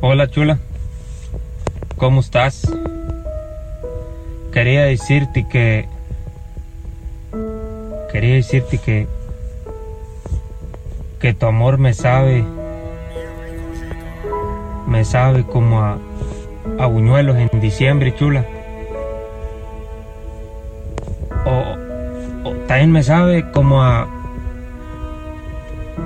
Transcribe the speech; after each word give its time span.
Hola 0.00 0.30
chula, 0.30 0.60
¿cómo 1.96 2.20
estás? 2.20 2.72
Quería 4.52 4.84
decirte 4.84 5.44
que... 5.48 5.88
Quería 8.12 8.36
decirte 8.36 8.78
que... 8.78 9.08
Que 11.18 11.34
tu 11.34 11.46
amor 11.46 11.78
me 11.78 11.94
sabe... 11.94 12.44
Me 14.86 15.04
sabe 15.04 15.42
como 15.42 15.80
a... 15.80 15.98
A 16.78 16.86
buñuelos 16.86 17.36
en 17.36 17.60
diciembre, 17.60 18.14
chula. 18.14 18.44
O, 21.44 22.48
o 22.48 22.52
también 22.68 22.92
me 22.92 23.02
sabe 23.02 23.50
como 23.50 23.82
a... 23.82 24.06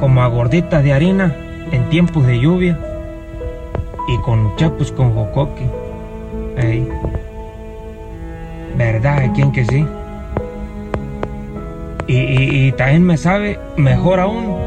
Como 0.00 0.22
a 0.22 0.28
gorditas 0.28 0.82
de 0.82 0.94
harina 0.94 1.36
en 1.70 1.90
tiempos 1.90 2.26
de 2.26 2.40
lluvia 2.40 2.78
y 4.08 4.18
con 4.18 4.54
chapus 4.56 4.92
con 4.92 5.14
jocoque. 5.14 5.68
Ey. 6.56 6.88
¿Verdad? 8.76 9.30
¿Quién 9.34 9.52
que 9.52 9.64
sí? 9.64 9.86
Y, 12.08 12.72
también 12.72 13.04
me 13.04 13.16
sabe, 13.16 13.58
mejor 13.76 14.20
aún, 14.20 14.58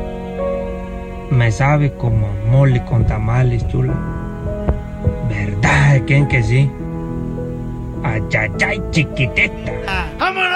me 1.29 1.51
sabe 1.51 1.91
como 1.93 2.27
mole 2.49 2.83
con 2.85 3.05
tamales, 3.05 3.67
chula. 3.67 3.93
¿Verdad? 5.29 6.01
¿Quién 6.07 6.27
que 6.27 6.41
sí? 6.41 6.71
Ayayay, 8.03 8.81
chiquitita. 8.91 9.51
¡Vámonos! 10.19 10.55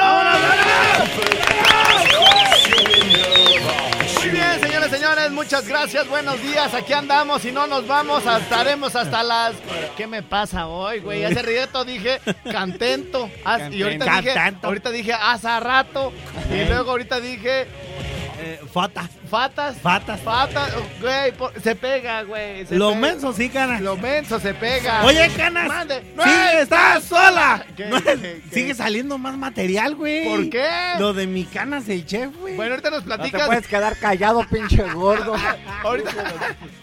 Muy 4.30 4.38
bien, 4.38 4.60
señores, 4.62 4.92
señores, 4.92 5.32
muchas 5.32 5.68
gracias, 5.68 6.08
buenos 6.08 6.40
días, 6.44 6.72
aquí 6.76 6.94
andamos 6.94 7.44
y 7.46 7.52
no 7.52 7.66
nos 7.66 7.88
vamos, 7.88 8.24
estaremos 8.28 8.96
hasta 8.96 9.24
las... 9.24 9.56
¿Qué 9.98 10.06
me 10.06 10.22
pasa 10.22 10.68
hoy, 10.68 11.00
güey? 11.00 11.24
Hace 11.24 11.42
rato 11.42 11.84
dije 11.84 12.22
contento, 12.52 13.28
y 13.72 13.82
ahorita 13.82 14.22
dije, 14.22 14.34
ahorita 14.62 14.92
dije 14.92 15.14
hace 15.14 15.60
rato, 15.60 16.14
y 16.54 16.64
luego 16.66 16.92
ahorita 16.92 17.20
dije... 17.20 17.66
Eh, 18.42 18.60
fata. 18.72 19.10
Fatas. 19.30 19.78
Fatas. 19.78 20.20
Fatas, 20.22 20.74
güey, 21.02 21.34
se 21.62 21.76
pega, 21.76 22.24
güey. 22.24 22.66
se 22.66 22.76
Lo 22.76 22.90
pega. 22.90 23.00
menso 23.02 23.34
sí, 23.34 23.50
canas. 23.50 23.82
Lo 23.82 23.96
menso 23.98 24.40
se 24.40 24.54
pega. 24.54 25.04
Oye, 25.06 25.30
canas. 25.38 25.68
Mande. 25.68 26.00
Sí, 26.02 26.08
¡No 26.16 26.24
estás 26.26 27.04
sola. 27.04 27.66
¿Qué, 27.78 27.86
No, 27.86 28.02
qué, 28.02 28.16
qué? 28.20 28.42
Sigue 28.52 28.74
saliendo 28.76 29.18
más 29.18 29.38
material, 29.38 29.96
güey. 29.96 30.26
¿Por 30.28 30.50
qué? 30.50 30.68
Lo 31.00 31.14
de 31.14 31.28
mi 31.28 31.46
canas, 31.46 31.88
el 31.90 32.06
chef, 32.06 32.36
güey. 32.38 32.56
Bueno, 32.56 32.72
ahorita 32.72 32.90
nos 32.90 33.06
No 33.06 33.12
te 33.12 33.18
platicas. 33.18 33.48
puedes 33.48 33.68
quedar 33.68 33.98
callado, 33.98 34.46
pinche 34.50 34.84
gordo. 34.94 35.36
Ahorita, 35.84 36.12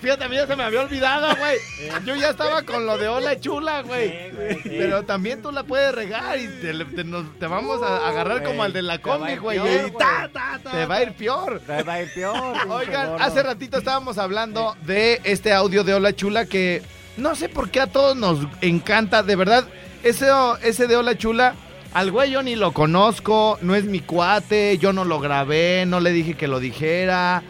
fíjate, 0.00 0.24
a 0.24 0.28
mí 0.28 0.36
ya 0.36 0.46
se 0.46 0.56
me 0.56 0.62
había 0.64 0.80
olvidado, 0.80 1.36
güey. 1.36 1.58
Yo 2.06 2.14
ya 2.16 2.30
estaba 2.30 2.62
con 2.62 2.86
lo 2.86 2.96
de 2.96 3.08
hola 3.08 3.38
chula, 3.40 3.82
güey. 3.82 4.30
Pero 4.64 5.04
también 5.04 5.42
tú 5.42 5.52
la 5.52 5.64
puedes 5.64 5.94
regar 5.94 6.38
y 6.38 6.46
te, 6.46 6.72
te- 6.84 7.04
nos- 7.04 7.38
te 7.38 7.46
vamos 7.46 7.82
a 7.82 8.08
agarrar 8.08 8.42
como 8.42 8.62
al 8.62 8.72
de 8.72 8.82
la 8.82 8.98
combi, 8.98 9.36
güey. 9.36 9.58
Te 9.58 10.86
va 10.86 10.94
a 10.96 11.02
ir 11.02 11.12
peor. 11.14 11.60
Te 11.66 11.82
va 11.82 11.94
a 11.94 12.02
ir 12.02 12.14
peor. 12.14 12.35
Oigan, 12.68 13.10
gordo. 13.10 13.24
hace 13.24 13.42
ratito 13.42 13.78
estábamos 13.78 14.18
hablando 14.18 14.76
de 14.82 15.20
este 15.24 15.52
audio 15.52 15.84
de 15.84 15.94
Hola 15.94 16.14
Chula 16.14 16.46
que 16.46 16.82
no 17.16 17.34
sé 17.34 17.48
por 17.48 17.70
qué 17.70 17.80
a 17.80 17.86
todos 17.86 18.16
nos 18.16 18.40
encanta, 18.60 19.22
de 19.22 19.36
verdad. 19.36 19.66
Ese, 20.02 20.28
ese 20.62 20.86
de 20.86 20.96
Hola 20.96 21.16
Chula, 21.16 21.54
al 21.94 22.10
güey 22.10 22.30
yo 22.30 22.42
ni 22.42 22.56
lo 22.56 22.72
conozco, 22.72 23.58
no 23.62 23.74
es 23.74 23.84
mi 23.84 24.00
cuate, 24.00 24.78
yo 24.78 24.92
no 24.92 25.04
lo 25.04 25.18
grabé, 25.18 25.84
no 25.86 26.00
le 26.00 26.12
dije 26.12 26.34
que 26.34 26.48
lo 26.48 26.60
dijera. 26.60 27.42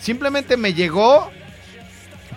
Simplemente 0.00 0.56
me 0.56 0.74
llegó, 0.74 1.30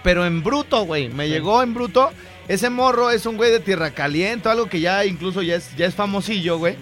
pero 0.03 0.25
en 0.25 0.43
bruto, 0.43 0.83
güey. 0.85 1.09
Me 1.09 1.29
llegó 1.29 1.63
en 1.63 1.73
bruto. 1.73 2.11
Ese 2.47 2.69
morro 2.69 3.09
es 3.09 3.25
un 3.25 3.37
güey 3.37 3.51
de 3.51 3.59
tierra 3.59 3.91
caliente, 3.91 4.49
algo 4.49 4.67
que 4.67 4.79
ya 4.79 5.03
incluso 5.05 5.41
ya 5.41 5.55
es, 5.55 5.75
ya 5.75 5.87
es 5.87 5.95
famosillo, 5.95 6.57
güey. 6.59 6.75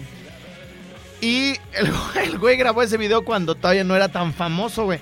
Y 1.24 1.54
el, 1.72 1.92
güey- 1.92 2.16
el 2.24 2.38
güey 2.38 2.56
grabó 2.56 2.82
ese 2.82 2.96
video 2.96 3.24
cuando 3.24 3.54
todavía 3.54 3.84
no 3.84 3.96
era 3.96 4.08
tan 4.08 4.32
famoso, 4.34 4.84
güey. 4.84 4.98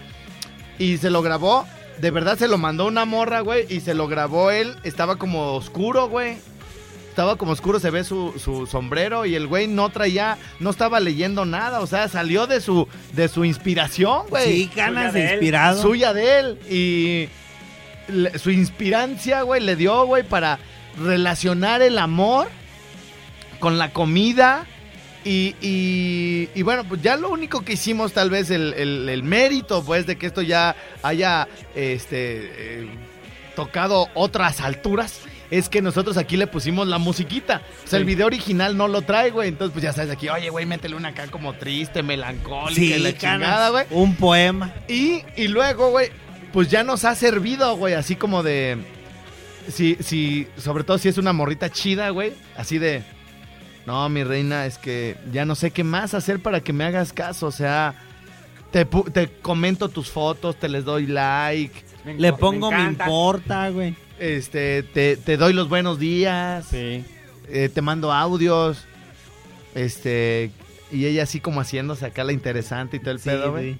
Y 0.79 0.97
se 0.99 1.11
lo 1.11 1.23
grabó, 1.23 1.67
de 2.01 2.11
verdad 2.11 2.39
se 2.39 2.49
lo 2.49 2.59
mandó 2.59 2.87
una 2.87 3.05
morra, 3.05 3.41
güey, 3.41 3.67
y 3.69 3.81
se 3.81 3.95
lo 3.95 4.09
grabó 4.09 4.51
él. 4.51 4.77
Estaba 4.85 5.17
como 5.17 5.53
oscuro, 5.55 6.09
güey. 6.09 6.37
Estaba 7.11 7.37
como 7.37 7.53
oscuro, 7.53 7.79
se 7.79 7.91
ve 7.91 8.05
su, 8.05 8.33
su 8.43 8.67
sombrero 8.67 9.27
y 9.27 9.35
el 9.35 9.47
güey 9.47 9.67
no 9.69 9.91
traía, 9.91 10.39
no 10.61 10.71
estaba 10.71 10.99
leyendo 10.99 11.45
nada, 11.45 11.81
o 11.81 11.87
sea, 11.87 12.09
salió 12.09 12.47
de 12.47 12.63
su, 12.63 12.89
de 13.13 13.29
su 13.29 13.45
inspiración, 13.45 14.23
güey. 14.31 14.47
Sí, 14.63 14.71
canas, 14.75 15.13
Suya 15.13 15.13
de 15.13 15.25
él. 15.27 15.33
inspirado. 15.35 15.83
Suya 15.83 16.13
de 16.15 16.39
él 16.39 16.59
y 16.71 17.29
le- 18.11 18.39
su 18.39 18.51
inspirancia, 18.51 19.43
güey, 19.43 19.61
le 19.61 19.77
dio, 19.77 20.07
güey, 20.07 20.23
para 20.23 20.59
relacionar 20.99 21.83
el 21.83 21.99
amor 21.99 22.49
con 23.61 23.77
la 23.77 23.91
comida. 23.93 24.65
Y, 25.25 25.55
y- 25.61 26.49
y 26.55 26.63
bueno, 26.63 26.85
pues 26.85 27.01
ya 27.03 27.17
lo 27.17 27.31
único 27.31 27.63
que 27.65 27.75
hicimos, 27.75 28.13
tal 28.13 28.29
vez 28.31 28.51
el, 28.51 28.75
el- 28.75 29.09
el 29.09 29.23
mérito, 29.23 29.85
pues, 29.85 30.07
de 30.07 30.17
que 30.17 30.27
esto 30.27 30.43
ya 30.43 30.75
haya 31.03 31.47
este, 31.77 32.81
eh, 32.83 32.89
tocado 33.55 34.09
otras 34.15 34.61
alturas, 34.61 35.21
es 35.51 35.69
que 35.69 35.83
nosotros 35.83 36.17
aquí 36.17 36.37
le 36.37 36.47
pusimos 36.47 36.89
la 36.89 36.99
musiquita. 36.99 37.61
O 37.85 37.87
sea, 37.89 37.99
el 37.99 38.05
video 38.07 38.27
original 38.27 38.77
no 38.77 38.89
lo 38.89 39.03
trae, 39.03 39.31
güey. 39.31 39.49
Entonces, 39.51 39.73
pues 39.73 39.83
ya 39.85 39.93
sabes 39.93 40.11
aquí, 40.11 40.29
oye, 40.31 40.49
güey, 40.49 40.65
métele 40.67 40.97
una 40.97 41.09
acá 41.11 41.27
como 41.29 41.53
triste, 41.53 42.03
melancólica 42.03 42.81
y 42.81 42.93
Sí, 42.95 42.99
la 42.99 43.13
canas. 43.13 43.41
chingada, 43.47 43.69
güey. 43.71 43.85
Un 43.91 44.17
poema. 44.17 44.73
Y, 44.89 45.23
y 45.37 45.49
luego, 45.49 45.91
güey, 45.91 46.09
pues 46.55 46.69
ya 46.71 46.83
nos 46.85 47.05
ha 47.05 47.15
servido, 47.15 47.77
güey, 47.77 47.95
así 47.95 48.17
como 48.17 48.43
de. 48.43 48.79
Si, 49.69 49.97
si, 50.01 50.49
sobre 50.57 50.83
todo 50.85 50.99
si 50.99 51.09
es 51.09 51.19
una 51.19 51.33
morrita 51.35 51.69
chida, 51.71 52.09
güey, 52.11 52.33
así 52.57 52.79
de. 52.79 53.03
No, 53.87 54.09
mi 54.09 54.23
reina, 54.25 54.67
es 54.67 54.79
que 54.79 55.17
ya 55.33 55.45
no 55.45 55.55
sé 55.55 55.71
qué 55.73 55.83
más 55.85 56.15
hacer 56.15 56.41
para 56.41 56.61
que 56.61 56.73
me 56.73 56.85
hagas 56.85 57.13
caso. 57.13 57.47
O 57.47 57.51
sea, 57.53 57.95
te, 58.71 58.85
te 58.85 59.29
comento 59.43 59.89
tus 59.89 60.11
fotos, 60.11 60.57
te 60.57 60.69
les 60.69 60.85
doy 60.85 61.07
like, 61.07 61.75
Me 62.05 62.15
Le 62.15 62.33
pongo 62.33 62.71
me, 62.71 62.81
importa, 62.85 63.69
güey. 63.71 63.95
este, 64.19 64.83
te, 64.85 65.17
te 65.17 65.37
doy 65.37 65.53
los 65.53 65.69
buenos 65.69 65.99
días, 65.99 66.67
Sí. 66.67 67.05
eh, 67.49 67.69
te 67.75 67.83
mando 67.83 68.13
audios, 68.13 68.85
este, 69.75 70.51
y 70.91 71.07
ella 71.07 71.25
así 71.25 71.41
como 71.41 71.61
haciéndose 71.61 72.07
acá 72.07 72.25
la 72.25 72.33
interesante 72.33 72.97
y 72.99 73.01
todo 73.01 73.11
el 73.13 73.19
Sí, 73.21 73.31
pedo, 73.31 73.51
güey. 73.51 73.65
güey. 73.73 73.79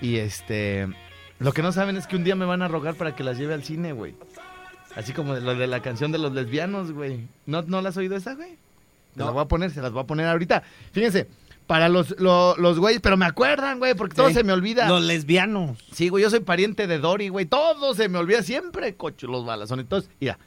Y 0.00 0.16
este. 0.18 0.88
Lo 1.40 1.52
que 1.52 1.62
no 1.62 1.72
saben 1.72 1.96
es 1.96 2.06
que 2.06 2.16
un 2.16 2.24
día 2.24 2.34
me 2.34 2.44
van 2.44 2.62
a 2.62 2.68
rogar 2.68 2.94
para 2.94 3.14
que 3.14 3.24
las 3.24 3.36
lleve 3.38 3.54
al 3.54 3.62
cine, 3.64 3.92
güey. 3.92 4.14
Así 4.96 5.12
como 5.12 5.34
lo 5.34 5.54
de 5.54 5.66
la 5.66 5.80
canción 5.82 6.12
de 6.12 6.18
los 6.18 6.32
lesbianos, 6.32 6.92
güey. 6.92 7.26
¿No, 7.46 7.62
¿No 7.62 7.80
la 7.82 7.90
has 7.90 7.96
oído 7.96 8.16
esa, 8.16 8.34
güey? 8.34 8.56
No. 9.14 9.24
la 9.26 9.30
voy 9.32 9.42
a 9.42 9.48
poner, 9.48 9.70
se 9.70 9.82
las 9.82 9.92
voy 9.92 10.02
a 10.02 10.06
poner 10.06 10.26
ahorita. 10.26 10.62
Fíjense, 10.92 11.28
para 11.66 11.88
los, 11.88 12.18
lo- 12.18 12.56
los 12.56 12.78
güeyes, 12.78 13.00
pero 13.02 13.16
me 13.16 13.26
acuerdan, 13.26 13.78
güey, 13.78 13.94
porque 13.94 14.14
todo 14.16 14.28
Sí. 14.28 14.34
se 14.34 14.44
me 14.44 14.52
olvida. 14.52 14.88
Los 14.88 15.02
lesbianos. 15.04 15.78
Sí, 15.92 16.08
güey, 16.08 16.22
yo 16.22 16.30
soy 16.30 16.40
pariente 16.40 16.86
de 16.86 16.98
Dory, 16.98 17.28
güey. 17.28 17.46
Todo 17.46 17.94
se 17.94 18.08
me 18.08 18.18
olvida 18.18 18.42
siempre, 18.42 18.94
cocho, 18.94 19.26
los 19.26 19.44
balazones. 19.44 19.84
Entonces, 19.84 20.10
mira, 20.20 20.38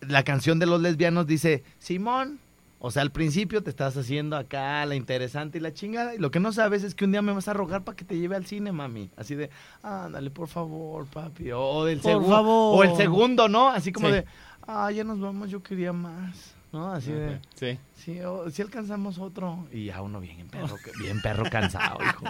la 0.00 0.22
canción 0.24 0.58
de 0.58 0.66
los 0.66 0.80
lesbianos 0.80 1.26
dice, 1.26 1.62
Simón, 1.78 2.38
o 2.80 2.90
sea, 2.92 3.02
al 3.02 3.10
principio 3.10 3.62
te 3.64 3.70
estás 3.70 3.96
haciendo 3.96 4.36
acá 4.36 4.86
la 4.86 4.94
interesante 4.94 5.58
y 5.58 5.60
la 5.60 5.74
chingada. 5.74 6.14
Y 6.14 6.18
lo 6.18 6.30
que 6.30 6.38
no 6.40 6.52
sabes 6.52 6.84
es 6.84 6.94
que 6.94 7.04
un 7.04 7.10
día 7.12 7.22
me 7.22 7.32
vas 7.32 7.48
a 7.48 7.52
rogar 7.52 7.82
para 7.82 7.96
que 7.96 8.04
te 8.04 8.16
lleve 8.16 8.36
al 8.36 8.46
cine, 8.46 8.70
mami. 8.70 9.10
Así 9.16 9.34
de, 9.34 9.50
ándale, 9.82 10.30
por 10.30 10.46
favor, 10.48 11.06
papi. 11.06 11.50
O 11.52 11.84
del 11.84 11.98
Por 11.98 12.12
segundo. 12.12 12.28
favor. 12.30 12.76
O 12.78 12.88
el 12.90 12.96
segundo, 12.96 13.48
¿no? 13.48 13.68
Así 13.68 13.90
como 13.92 14.06
Sí. 14.08 14.14
de, 14.14 14.24
ah, 14.66 14.90
ya 14.92 15.02
nos 15.04 15.18
vamos, 15.20 15.50
yo 15.50 15.60
quería 15.62 15.92
más. 15.92 16.54
¿No? 16.72 16.92
Así 16.92 17.10
de, 17.12 17.40
Sí. 17.54 17.78
sí, 18.04 18.20
o- 18.20 18.50
sí 18.50 18.60
alcanzamos 18.62 19.18
otro. 19.18 19.66
Y 19.72 19.86
ya 19.86 20.02
uno 20.02 20.20
bien 20.20 20.48
perro, 20.48 20.76
bien 21.00 21.20
perro 21.22 21.44
cansado, 21.50 21.98
hijo. 22.04 22.24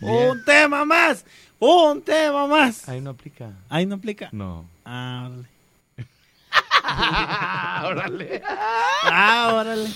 Un 0.00 0.42
tema 0.44 0.84
más. 0.84 1.24
Un 1.58 2.00
tema 2.02 2.46
más. 2.46 2.88
Ahí 2.88 3.00
no 3.00 3.10
aplica. 3.10 3.50
Ahí 3.68 3.84
no 3.86 3.96
aplica. 3.96 4.30
No. 4.32 4.64
Ah, 4.84 5.28
órale. 5.30 5.48
Órale. 7.84 8.42
Ah, 9.04 9.52
órale. 9.54 9.88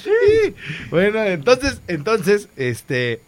Bueno, 0.91 1.23
entonces, 1.23 1.81
entonces, 1.89 2.49
este, 2.57 3.21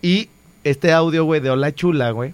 Y 0.00 0.30
este 0.64 0.92
audio, 0.92 1.24
güey, 1.24 1.40
de 1.40 1.50
Hola 1.50 1.72
Chula, 1.74 2.10
güey, 2.10 2.32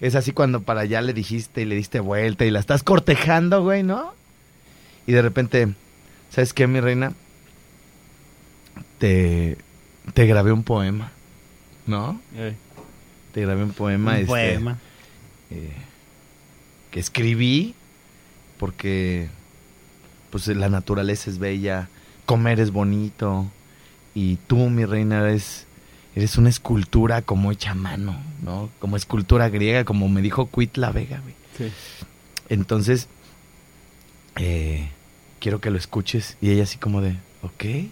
es 0.00 0.14
así 0.14 0.32
cuando 0.32 0.62
para 0.62 0.80
allá 0.82 1.00
le 1.00 1.12
dijiste 1.14 1.62
y 1.62 1.64
le 1.64 1.74
diste 1.76 2.00
vuelta 2.00 2.44
y 2.44 2.50
la 2.50 2.58
estás 2.60 2.82
cortejando, 2.82 3.62
güey, 3.62 3.82
¿no? 3.82 4.12
Y 5.06 5.12
de 5.12 5.22
repente, 5.22 5.68
¿sabes 6.30 6.52
qué, 6.52 6.66
mi 6.66 6.80
reina? 6.80 7.12
Te, 8.98 9.56
te 10.14 10.26
grabé 10.26 10.52
un 10.52 10.64
poema, 10.64 11.12
¿no? 11.86 12.20
Te 13.32 13.40
grabé 13.40 13.62
un 13.62 13.72
poema. 13.72 14.12
Un 14.12 14.16
este, 14.16 14.26
poema. 14.26 14.78
eh, 15.50 15.72
que 16.90 17.00
escribí 17.00 17.74
porque 18.58 19.28
pues 20.30 20.46
la 20.48 20.68
naturaleza 20.68 21.30
es 21.30 21.38
bella, 21.38 21.88
comer 22.26 22.60
es 22.60 22.70
bonito 22.70 23.46
y 24.14 24.36
tú, 24.46 24.68
mi 24.68 24.84
reina, 24.84 25.20
eres, 25.20 25.66
eres 26.16 26.36
una 26.36 26.48
escultura 26.48 27.22
como 27.22 27.52
hecha 27.52 27.70
a 27.70 27.74
mano, 27.74 28.16
¿no? 28.42 28.68
Como 28.80 28.96
escultura 28.96 29.48
griega, 29.48 29.84
como 29.84 30.08
me 30.08 30.22
dijo 30.22 30.46
Cuitla 30.46 30.90
Vega, 30.90 31.20
güey. 31.20 31.34
Sí. 31.56 31.72
Entonces, 32.48 33.08
eh, 34.36 34.90
quiero 35.40 35.60
que 35.60 35.70
lo 35.70 35.78
escuches. 35.78 36.36
Y 36.40 36.50
ella 36.50 36.64
así 36.64 36.78
como 36.78 37.00
de, 37.00 37.16
ok, 37.42 37.90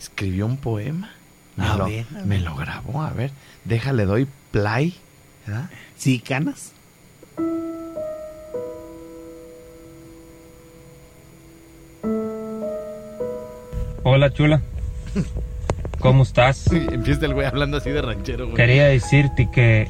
escribió 0.00 0.46
un 0.46 0.56
poema. 0.56 1.10
Me, 1.56 1.64
A 1.66 1.76
lo, 1.76 1.86
ver, 1.86 2.06
a 2.14 2.18
me 2.24 2.36
ver. 2.36 2.42
lo 2.42 2.54
grabó, 2.56 3.02
a 3.02 3.10
ver, 3.10 3.30
déjale, 3.64 4.04
doy 4.04 4.26
play. 4.50 4.94
¿verdad? 5.46 5.70
¿Sí, 5.96 6.18
canas? 6.20 6.72
Hola, 14.02 14.32
chula. 14.32 14.60
¿Cómo 16.00 16.22
estás? 16.22 16.70
Empieza 16.72 17.26
el 17.26 17.34
güey 17.34 17.46
hablando 17.46 17.78
así 17.78 17.90
de 17.90 18.02
ranchero, 18.02 18.44
güey. 18.46 18.56
Quería 18.56 18.86
decirte 18.86 19.48
que. 19.52 19.88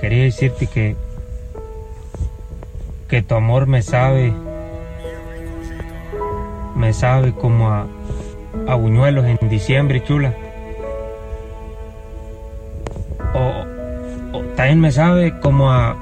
Quería 0.00 0.24
decirte 0.24 0.66
que. 0.66 0.96
Que 3.08 3.22
tu 3.22 3.34
amor 3.34 3.66
me 3.66 3.82
sabe. 3.82 4.32
Me 6.82 6.92
sabe 6.92 7.32
como 7.32 7.70
a. 7.70 7.86
A 8.66 8.74
buñuelos 8.74 9.24
en 9.24 9.48
diciembre, 9.48 10.02
chula. 10.02 10.34
O, 13.34 14.38
también 14.56 14.80
me 14.80 14.90
sabe 14.90 15.38
como 15.38 15.70
a. 15.70 15.96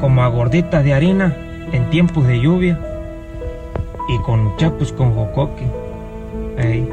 Como 0.00 0.22
a 0.22 0.28
gorditas 0.28 0.82
de 0.84 0.94
harina 0.94 1.36
en 1.70 1.90
tiempos 1.90 2.26
de 2.26 2.40
lluvia. 2.40 2.80
Y 4.08 4.18
con 4.22 4.56
chapus 4.56 4.90
con 4.94 5.14
jocoque. 5.14 5.66
Ey. 6.56 6.88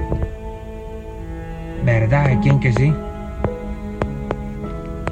¿Verdad? 1.85 2.39
¿Quién 2.43 2.59
que 2.59 2.73
sí? 2.73 2.93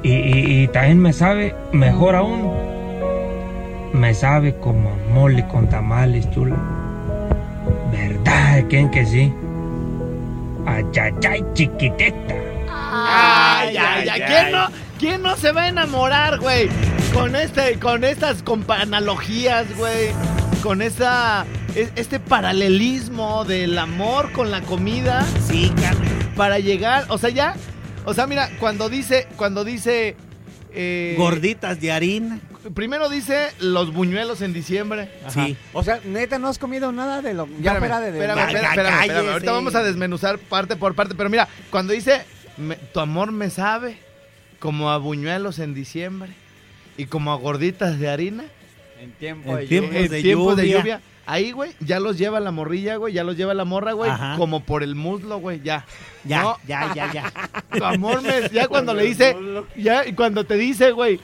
Y 0.04 0.68
también 0.68 1.00
me 1.00 1.14
sabe, 1.14 1.56
mejor 1.72 2.16
aún, 2.16 2.52
me 3.94 4.14
sabe 4.14 4.56
como 4.60 4.96
mole 5.14 5.48
con 5.48 5.70
tamales, 5.70 6.30
chula. 6.32 6.56
¿Verdad? 7.92 8.64
¿Quién 8.70 8.90
que 8.92 9.06
sí? 9.06 9.32
Ayayay, 10.66 11.44
chiquitita. 11.54 12.36
Ay, 12.72 13.78
ay, 13.78 14.10
ay. 14.10 14.22
¿Quién 14.26 14.52
no, 14.52 14.68
¿Quién 15.00 15.22
no 15.22 15.36
se 15.36 15.52
va 15.52 15.64
a 15.64 15.68
enamorar, 15.70 16.40
güey? 16.40 16.70
Con 17.14 17.36
este, 17.36 17.78
con 17.80 18.04
estas 18.04 18.44
compa- 18.44 18.82
analogías, 18.82 19.76
güey. 19.78 20.10
Con 20.64 20.82
esa, 20.82 21.46
e- 21.76 21.90
este 21.96 22.20
paralelismo 22.20 23.44
del 23.46 23.78
amor 23.78 24.32
con 24.32 24.50
la 24.50 24.62
comida 24.62 25.26
Sí, 25.48 25.70
canas. 25.76 25.98
para 26.38 26.60
llegar, 26.60 27.06
o 27.10 27.18
sea, 27.18 27.30
ya, 27.30 27.56
o 28.06 28.14
sea, 28.14 28.28
mira, 28.28 28.50
cuando 28.60 28.88
dice, 28.90 29.28
cuando 29.36 29.66
dice, 29.66 30.16
eh, 30.74 31.16
Gorditas 31.18 31.80
de 31.82 31.92
harina. 31.92 32.40
Primero 32.74 33.10
dice 33.10 33.50
los 33.60 33.94
buñuelos 33.94 34.42
en 34.42 34.54
diciembre. 34.54 35.10
Sí. 35.30 35.56
O 35.74 35.84
sea, 35.84 36.00
neta, 36.06 36.40
no 36.40 36.48
has 36.48 36.58
comido 36.58 36.92
nada 36.92 37.22
de 37.22 37.34
lo. 37.34 37.48
Ya 37.60 37.74
Espérame, 37.74 37.80
fuera 37.80 38.00
de. 38.00 38.12
de- 38.12 38.18
espérame, 38.20 38.40
espérame, 38.40 38.62
ya, 38.64 38.70
espérame, 38.70 38.98
cállese. 39.00 39.32
Ahorita 39.32 39.52
vamos 39.52 39.76
a 39.76 39.84
desmenuzar 39.84 40.38
parte 40.40 40.76
por 40.76 40.96
parte, 40.96 41.16
pero 41.16 41.30
mira, 41.30 41.48
cuando 41.70 41.94
dice 41.94 42.24
me- 42.58 42.76
tu 42.76 43.00
amor 43.00 43.32
me 43.32 43.50
sabe 43.50 43.98
como 44.60 44.92
a 44.92 44.98
buñuelos 44.98 45.60
en 45.60 45.74
diciembre 45.74 46.32
y 46.98 47.06
como 47.06 47.32
a 47.32 47.36
gorditas 47.36 48.00
de 48.00 48.10
harina 48.10 48.44
En 49.02 49.12
tiempo 49.12 49.50
En 49.52 49.58
de 49.58 49.68
tiempo 49.68 49.88
lluvia. 49.92 50.00
en 50.06 50.12
de 50.12 50.22
tiempos 50.22 50.56
de 50.58 50.64
lluvia. 50.68 50.78
lluvia. 50.80 51.02
Ahí, 51.26 51.52
güey, 51.54 51.72
ya 51.80 52.00
los 52.02 52.18
lleva 52.18 52.40
la 52.42 52.52
morrilla, 52.52 52.98
güey, 52.98 53.14
ya 53.14 53.24
los 53.24 53.38
lleva 53.38 53.54
la 53.54 53.64
morra, 53.64 53.94
güey, 53.94 54.12
Ajá. 54.12 54.36
como 54.38 54.62
por 54.66 54.84
el 54.84 54.94
muslo, 54.96 55.38
güey, 55.38 55.62
ya. 55.64 55.86
Ya, 56.26 56.42
No. 56.42 56.58
ya, 56.68 56.94
ya, 56.94 57.12
ya. 57.14 57.34
Tu 57.78 57.84
amor 57.84 58.22
me, 58.22 58.50
ya 58.52 58.68
cuando 58.68 58.94
le 58.94 59.04
dice, 59.06 59.36
ya 59.78 60.06
y 60.06 60.14
cuando 60.14 60.46
te 60.46 60.56
dice, 60.56 60.92
güey, 60.92 61.20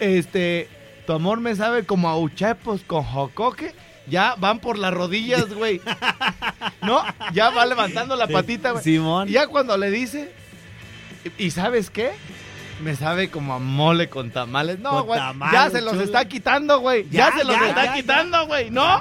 este, 0.00 0.68
tu 1.06 1.12
amor 1.12 1.40
me 1.40 1.54
sabe 1.56 1.84
como 1.84 2.08
a 2.08 2.18
uchepos 2.18 2.82
con 2.82 3.02
jocoque, 3.02 3.74
ya 4.06 4.34
van 4.38 4.58
por 4.58 4.78
las 4.78 4.92
rodillas, 4.92 5.52
güey. 5.52 5.80
No, 6.82 7.02
ya 7.32 7.48
va 7.48 7.64
levantando 7.64 8.14
la 8.14 8.26
patita, 8.26 8.72
güey. 8.72 8.84
Simón. 8.84 9.28
Ya 9.28 9.46
cuando 9.46 9.78
le 9.78 9.90
dice, 9.90 10.30
¿y 11.38 11.50
sabes 11.50 11.88
qué? 11.88 12.10
Me 12.82 12.94
sabe 12.94 13.30
como 13.30 13.54
a 13.54 13.58
mole 13.58 14.10
con 14.10 14.30
tamales. 14.30 14.78
No, 14.80 15.02
güey. 15.04 15.18
Ya 15.50 15.70
se 15.70 15.80
los 15.80 15.94
está 15.94 16.26
quitando, 16.26 16.80
güey. 16.80 17.08
Ya, 17.08 17.30
Ya, 17.30 17.38
se 17.38 17.44
los 17.44 17.58
ya, 17.58 17.68
está 17.68 17.84
ya, 17.86 17.94
quitando, 17.94 18.46
güey. 18.46 18.70
¿No? 18.70 19.00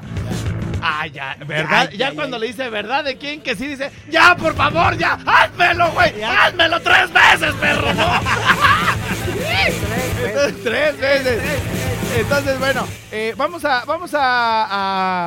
Ah, 0.82 1.08
ya, 1.08 1.36
¿verdad? 1.46 1.90
Ya, 1.92 1.98
Ya, 1.98 2.10
ya, 2.10 2.16
cuando 2.16 2.38
ya. 2.38 2.42
le 2.42 2.48
dice 2.48 2.70
verdad 2.70 3.04
de 3.04 3.18
quién 3.18 3.42
que 3.42 3.56
sí 3.56 3.68
dice, 3.68 3.92
ya, 4.10 4.36
por 4.38 4.56
favor, 4.56 4.98
ya, 4.98 5.18
házmelo, 5.26 5.92
güey. 5.92 6.24
Házmelo 6.24 6.80
tres 6.82 7.12
veces, 7.12 7.54
perro, 7.56 7.94
¿no? 7.94 8.06
Entonces, 10.26 10.56
tres 10.64 11.00
veces. 11.00 11.42
Entonces, 12.18 12.60
bueno, 12.60 12.86
eh, 13.12 13.34
vamos 13.38 13.66
a, 13.66 13.86
vamos 13.86 14.14
a, 14.14 14.20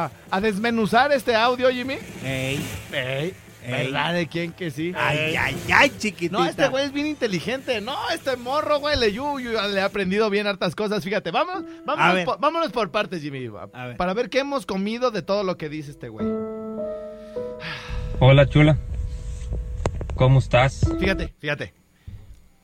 a, 0.05 0.11
a 0.31 0.41
desmenuzar 0.41 1.11
este 1.13 1.35
audio, 1.35 1.69
Jimmy. 1.71 1.97
Ey, 2.25 2.65
Ey, 2.93 3.35
Ey. 3.65 3.87
¿Verdad 3.87 4.15
de 4.15 4.29
quién 4.29 4.53
que 4.53 4.71
sí? 4.71 4.93
ay, 4.97 5.35
ay, 5.37 5.57
ay, 5.75 5.91
chiquitita. 5.99 6.39
No, 6.39 6.45
este 6.45 6.69
güey 6.69 6.85
es 6.85 6.93
bien 6.93 7.09
inteligente. 7.09 7.81
No, 7.81 7.97
este 8.15 8.37
morro, 8.37 8.79
güey, 8.79 8.97
le, 8.97 9.13
yu- 9.13 9.41
le 9.41 9.81
ha 9.81 9.87
aprendido 9.87 10.31
bien 10.31 10.47
hartas 10.47 10.77
cosas. 10.77 11.03
Fíjate, 11.03 11.33
vámonos, 11.33 11.65
ver. 12.15 12.25
por, 12.25 12.39
vámonos 12.39 12.71
por 12.71 12.93
partes, 12.93 13.21
Jimmy. 13.23 13.51
A 13.73 13.87
ver. 13.87 13.97
Para 13.97 14.15
ver 14.15 14.31
qué 14.31 14.39
hemos 14.39 14.65
comido 14.67 15.11
de 15.11 15.23
todo 15.23 15.43
lo 15.43 15.57
que 15.57 15.69
dice 15.69 15.91
este 15.91 16.09
güey. 16.09 16.27
Hola, 18.21 18.49
chula. 18.49 18.79
¿Cómo 20.15 20.39
estás? 20.39 20.81
Fíjate, 21.01 21.35
fíjate. 21.41 21.75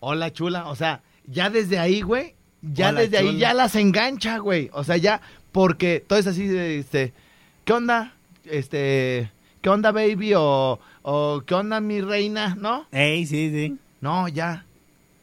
Hola, 0.00 0.32
chula. 0.32 0.68
O 0.68 0.76
sea, 0.76 1.02
ya 1.26 1.50
desde 1.50 1.78
ahí, 1.78 2.02
güey, 2.02 2.34
ya 2.62 2.92
desde 2.92 3.18
ahí 3.18 3.26
chula. 3.26 3.38
ya 3.38 3.54
las 3.54 3.74
engancha, 3.76 4.38
güey. 4.38 4.70
O 4.72 4.84
sea, 4.84 4.96
ya, 4.96 5.20
porque 5.50 6.04
todo 6.06 6.18
es 6.18 6.26
así 6.26 6.46
de, 6.46 6.78
este, 6.78 7.12
¿qué 7.64 7.72
onda? 7.72 8.14
Este, 8.44 9.30
¿qué 9.60 9.68
onda, 9.68 9.92
baby? 9.92 10.34
O, 10.34 10.80
o 11.02 11.42
¿qué 11.46 11.54
onda, 11.54 11.80
mi 11.80 12.00
reina? 12.00 12.56
¿No? 12.58 12.86
Ey, 12.92 13.26
sí, 13.26 13.50
sí. 13.50 13.78
No, 14.00 14.28
ya. 14.28 14.66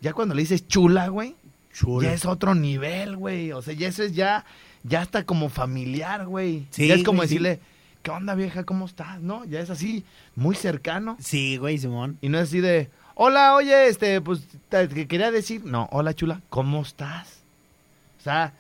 Ya 0.02 0.14
cuando 0.14 0.36
le 0.36 0.42
dices 0.42 0.68
chula, 0.68 1.10
güey, 1.10 1.36
Chulo. 1.74 2.02
ya 2.02 2.14
es 2.14 2.26
otro 2.26 2.56
nivel, 2.56 3.18
güey. 3.18 3.52
O 3.52 3.62
sea, 3.62 3.74
ya 3.74 3.90
eso 3.90 4.04
es 4.04 4.14
ya, 4.14 4.46
ya 4.84 5.02
está 5.02 5.26
como 5.26 5.50
familiar, 5.50 6.26
güey. 6.26 6.68
Sí, 6.72 6.88
ya 6.88 6.96
es 6.96 7.04
como 7.04 7.18
güey, 7.18 7.28
sí. 7.28 7.36
decirle, 7.36 7.60
¿qué 8.02 8.12
onda, 8.12 8.36
vieja? 8.36 8.64
¿Cómo 8.64 8.86
estás? 8.86 9.20
¿No? 9.20 9.44
Ya 9.46 9.60
es 9.60 9.70
así, 9.70 10.06
muy 10.36 10.56
cercano. 10.56 11.18
Sí, 11.20 11.58
güey, 11.58 11.78
Simón. 11.78 12.18
Y 12.22 12.30
no 12.30 12.38
es 12.38 12.46
así 12.46 12.62
de, 12.62 12.90
hola, 13.22 13.54
oye, 13.56 13.88
este, 13.88 14.22
pues, 14.22 14.40
te, 14.70 14.88
te 14.88 15.06
quería 15.08 15.30
decir, 15.30 15.66
no, 15.66 15.90
hola, 15.92 16.14
chula, 16.14 16.40
¿cómo 16.50 16.82
estás? 16.82 17.42
O 18.18 18.24
sea, 18.24 18.54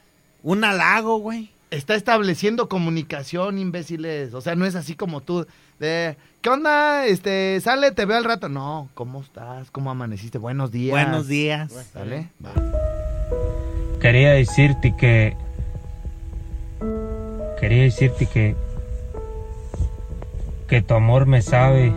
Un 0.44 0.66
halago, 0.66 1.18
güey. 1.20 1.50
está 1.72 1.96
estableciendo 1.96 2.68
comunicación, 2.68 3.58
imbéciles. 3.58 4.34
O 4.34 4.42
sea, 4.42 4.56
no 4.56 4.66
es 4.66 4.76
así 4.76 4.96
como 4.96 5.22
tú, 5.22 5.48
de, 5.80 6.18
¿qué 6.42 6.50
onda? 6.50 7.06
Este, 7.06 7.60
sale, 7.62 7.92
te 7.92 8.04
veo 8.06 8.18
al 8.18 8.26
rato. 8.26 8.50
No, 8.50 8.90
¿cómo 8.96 9.22
estás? 9.22 9.72
¿Cómo 9.72 9.92
amaneciste? 9.92 10.38
Buenos 10.38 10.72
días. 10.74 10.92
Buenos 10.92 11.28
días. 11.30 11.72
¿Sale? 11.94 12.28
Va. 12.46 12.52
Quería 14.02 14.32
decirte 14.32 14.94
que. 14.98 15.38
Quería 17.62 17.84
decirte 17.84 18.26
que. 18.26 18.56
Que 20.68 20.82
tu 20.82 20.94
amor 20.96 21.26
me 21.28 21.42
sabe. 21.42 21.94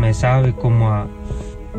Me 0.00 0.14
sabe 0.14 0.54
como 0.54 0.90
a. 0.90 1.06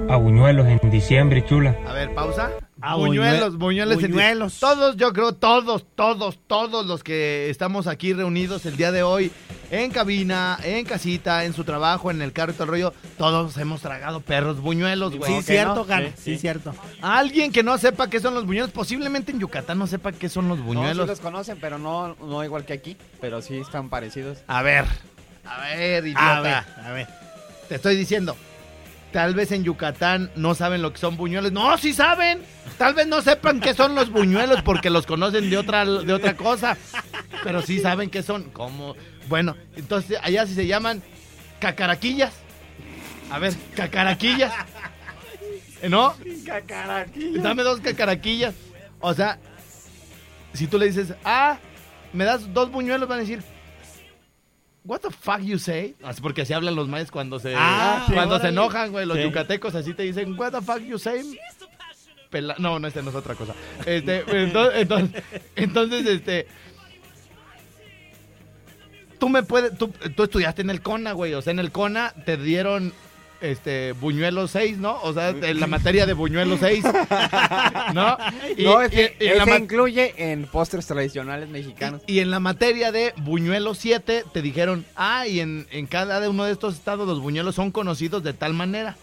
A 0.09 0.15
buñuelos 0.15 0.67
en 0.67 0.89
diciembre, 0.89 1.43
chula. 1.45 1.75
A 1.87 1.93
ver, 1.93 2.13
pausa. 2.13 2.51
Ah, 2.81 2.95
buñuelos, 2.95 3.55
buñue- 3.55 3.59
buñuelos. 3.59 4.03
en- 4.03 4.11
buñuelos. 4.11 4.59
Todos, 4.59 4.95
yo 4.97 5.11
creo, 5.13 5.33
todos, 5.33 5.85
todos, 5.95 6.39
todos 6.47 6.85
los 6.85 7.03
que 7.03 7.49
estamos 7.49 7.87
aquí 7.87 8.13
reunidos 8.13 8.65
el 8.65 8.77
día 8.77 8.91
de 8.91 9.03
hoy, 9.03 9.31
en 9.69 9.91
cabina, 9.91 10.57
en 10.63 10.85
casita, 10.85 11.43
en 11.45 11.53
su 11.53 11.63
trabajo, 11.63 12.09
en 12.09 12.21
el 12.21 12.31
carro 12.33 12.51
y 12.51 12.55
todo 12.55 12.63
el 12.65 12.69
rollo, 12.69 12.93
todos 13.17 13.57
hemos 13.57 13.81
tragado 13.81 14.21
perros 14.21 14.59
buñuelos, 14.61 15.15
güey. 15.17 15.31
Sí, 15.31 15.37
¿ok, 15.39 15.43
cierto, 15.45 15.75
no? 15.75 15.85
cara. 15.85 16.09
Sí, 16.17 16.37
cierto. 16.37 16.73
Alguien 17.01 17.51
que 17.51 17.63
no 17.63 17.77
sepa 17.77 18.09
qué 18.09 18.19
son 18.19 18.33
los 18.33 18.45
buñuelos, 18.45 18.71
posiblemente 18.71 19.31
en 19.31 19.39
Yucatán 19.39 19.77
no 19.77 19.87
sepa 19.87 20.11
qué 20.13 20.29
son 20.29 20.47
los 20.47 20.57
No, 20.59 20.63
buñuelos. 20.65 21.05
sí 21.05 21.09
los 21.09 21.19
conocen, 21.19 21.57
pero 21.59 21.77
no, 21.79 22.15
no 22.15 22.43
igual 22.43 22.65
que 22.65 22.73
aquí. 22.73 22.97
Pero 23.19 23.41
sí 23.41 23.57
están 23.57 23.89
parecidos. 23.89 24.39
A 24.47 24.61
ver, 24.61 24.85
a 25.45 25.61
ver, 25.75 26.05
idiota. 26.05 26.37
A 26.37 26.41
ver, 26.41 26.63
a 26.85 26.91
ver. 26.91 27.20
Te 27.71 27.75
estoy 27.75 27.95
diciendo. 27.95 28.35
Tal 29.13 29.33
vez 29.33 29.53
en 29.53 29.63
Yucatán 29.63 30.29
no 30.35 30.55
saben 30.55 30.81
lo 30.81 30.91
que 30.91 30.99
son 30.99 31.15
buñuelos. 31.15 31.53
No, 31.53 31.77
sí 31.77 31.93
saben. 31.93 32.41
Tal 32.77 32.93
vez 32.93 33.07
no 33.07 33.21
sepan 33.21 33.61
qué 33.61 33.73
son 33.73 33.95
los 33.95 34.09
buñuelos 34.09 34.61
porque 34.61 34.89
los 34.89 35.05
conocen 35.05 35.49
de 35.49 35.57
otra, 35.57 35.85
de 35.85 36.11
otra 36.11 36.35
cosa. 36.35 36.75
Pero 37.45 37.61
sí 37.61 37.79
saben 37.79 38.09
qué 38.09 38.23
son. 38.23 38.49
¿Cómo? 38.51 38.97
Bueno, 39.29 39.55
entonces 39.77 40.17
allá 40.21 40.45
sí 40.45 40.53
se 40.53 40.67
llaman 40.67 41.01
cacaraquillas. 41.61 42.33
A 43.31 43.39
ver, 43.39 43.53
cacaraquillas. 43.73 44.51
¿No? 45.87 46.13
Dame 47.37 47.63
dos 47.63 47.79
cacaraquillas. 47.79 48.53
O 48.99 49.13
sea, 49.13 49.39
si 50.51 50.67
tú 50.67 50.77
le 50.77 50.87
dices, 50.87 51.13
ah, 51.23 51.57
me 52.11 52.25
das 52.25 52.53
dos 52.53 52.69
buñuelos, 52.69 53.07
van 53.07 53.19
a 53.19 53.21
decir, 53.21 53.41
what 54.83 55.00
the 55.01 55.09
fuck 55.11 55.41
you 55.41 55.57
say? 55.59 55.95
Así 56.03 56.21
porque 56.21 56.41
así 56.41 56.53
hablan 56.53 56.75
los 56.75 56.88
mayas 56.88 57.11
cuando 57.11 57.39
se, 57.39 57.53
Ah, 57.57 58.03
sí, 58.07 58.13
cuando 58.13 58.39
se 58.39 58.47
enojan, 58.50 58.91
güey. 58.91 59.05
Los 59.05 59.17
Sí. 59.17 59.23
yucatecos 59.23 59.75
así 59.75 59.93
te 59.93 60.03
dicen, 60.03 60.38
what 60.39 60.51
the 60.51 60.61
fuck 60.61 60.79
you 60.79 60.97
say? 61.00 61.38
Pela- 62.29 62.55
no, 62.59 62.79
no, 62.79 62.88
este 62.88 63.01
no 63.03 63.09
es 63.09 63.15
otra 63.15 63.35
cosa. 63.35 63.53
Este, 63.85 64.23
entonces, 64.43 64.81
entonces, 64.81 65.23
entonces, 65.55 66.05
este. 66.05 66.47
Tú 69.19 69.29
me 69.29 69.43
puedes. 69.43 69.77
Tú, 69.77 69.89
tú 70.15 70.23
estudiaste 70.23 70.61
en 70.61 70.69
el 70.69 70.81
CONA, 70.81 71.11
güey. 71.11 71.33
O 71.35 71.41
sea, 71.41 71.51
en 71.51 71.59
el 71.59 71.71
CONA 71.71 72.13
te 72.25 72.38
dieron. 72.38 72.93
Este, 73.41 73.93
buñuelos 73.93 74.51
6, 74.51 74.77
¿no? 74.77 75.00
O 75.01 75.13
sea, 75.13 75.29
en 75.29 75.60
la 75.60 75.65
materia 75.67 76.05
de 76.05 76.13
buñuelos 76.13 76.60
6. 76.60 76.83
¿No? 77.93 78.17
Y, 78.57 78.63
no, 78.65 78.81
es 78.81 78.91
que 78.91 79.15
y- 79.19 79.24
y 79.25 79.27
la 79.29 79.43
ese 79.43 79.57
incluye 79.57 80.13
en 80.31 80.45
postres 80.45 80.86
tradicionales 80.86 81.50
mexicanos. 81.50 82.01
y, 82.05 82.19
en 82.19 82.29
la 82.31 82.39
materia 82.39 82.91
de 82.91 83.13
buñuelos 83.17 83.77
7 83.79 84.25
te 84.31 84.41
dijeron, 84.41 84.86
ah, 84.95 85.25
y 85.27 85.39
en, 85.39 85.67
en 85.71 85.88
cada 85.88 86.29
uno 86.29 86.43
de 86.43 86.51
estos 86.51 86.75
estados 86.75 87.07
los 87.07 87.19
buñuelos 87.19 87.55
son 87.55 87.71
conocidos 87.71 88.24
de 88.24 88.33
tal 88.33 88.53
manera. 88.53 88.95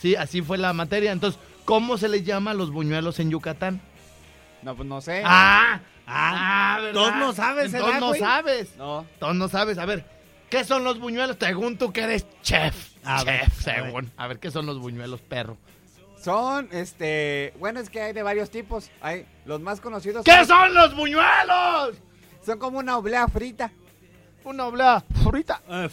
Sí, 0.00 0.14
así 0.16 0.42
fue 0.42 0.58
la 0.58 0.72
materia. 0.72 1.12
Entonces, 1.12 1.40
¿cómo 1.64 1.96
se 1.96 2.08
les 2.08 2.24
llama 2.24 2.50
a 2.50 2.54
los 2.54 2.70
buñuelos 2.70 3.18
en 3.20 3.30
Yucatán? 3.30 3.80
No, 4.62 4.74
pues 4.76 4.88
no 4.88 5.00
sé. 5.00 5.22
Ah, 5.24 5.80
Ah, 6.10 6.78
¿verdad? 6.80 6.92
todos 6.94 7.16
no 7.16 7.32
sabes, 7.34 7.70
¿verdad, 7.70 8.00
no 8.00 8.08
güey? 8.08 8.20
sabes. 8.20 8.68
No. 8.78 9.04
Todos 9.18 9.34
no 9.36 9.48
sabes. 9.48 9.76
A 9.78 9.84
ver, 9.84 10.04
¿qué 10.50 10.64
son 10.64 10.84
los 10.84 10.98
buñuelos? 10.98 11.36
Según 11.40 11.78
tú 11.78 11.92
que 11.92 12.02
eres 12.02 12.26
chef. 12.42 12.74
A 13.04 13.24
ver, 13.24 13.40
chef, 13.46 13.68
a 13.68 13.72
ver. 13.72 13.82
según. 13.84 14.12
A 14.16 14.26
ver, 14.26 14.38
¿qué 14.38 14.50
son 14.50 14.66
los 14.66 14.78
buñuelos, 14.78 15.20
perro? 15.20 15.56
Son, 16.22 16.68
este, 16.72 17.54
bueno, 17.58 17.78
es 17.80 17.90
que 17.90 18.00
hay 18.02 18.12
de 18.12 18.22
varios 18.22 18.50
tipos. 18.50 18.90
Hay 19.00 19.26
los 19.46 19.60
más 19.60 19.80
conocidos. 19.80 20.24
¿Qué 20.24 20.44
son 20.44 20.74
los 20.74 20.94
buñuelos? 20.96 21.96
Son 22.44 22.58
como 22.58 22.78
una 22.78 22.96
oblea 22.98 23.28
frita. 23.28 23.70
Una 24.44 24.66
oblea 24.66 25.04
frita. 25.30 25.62
Eh, 25.68 25.88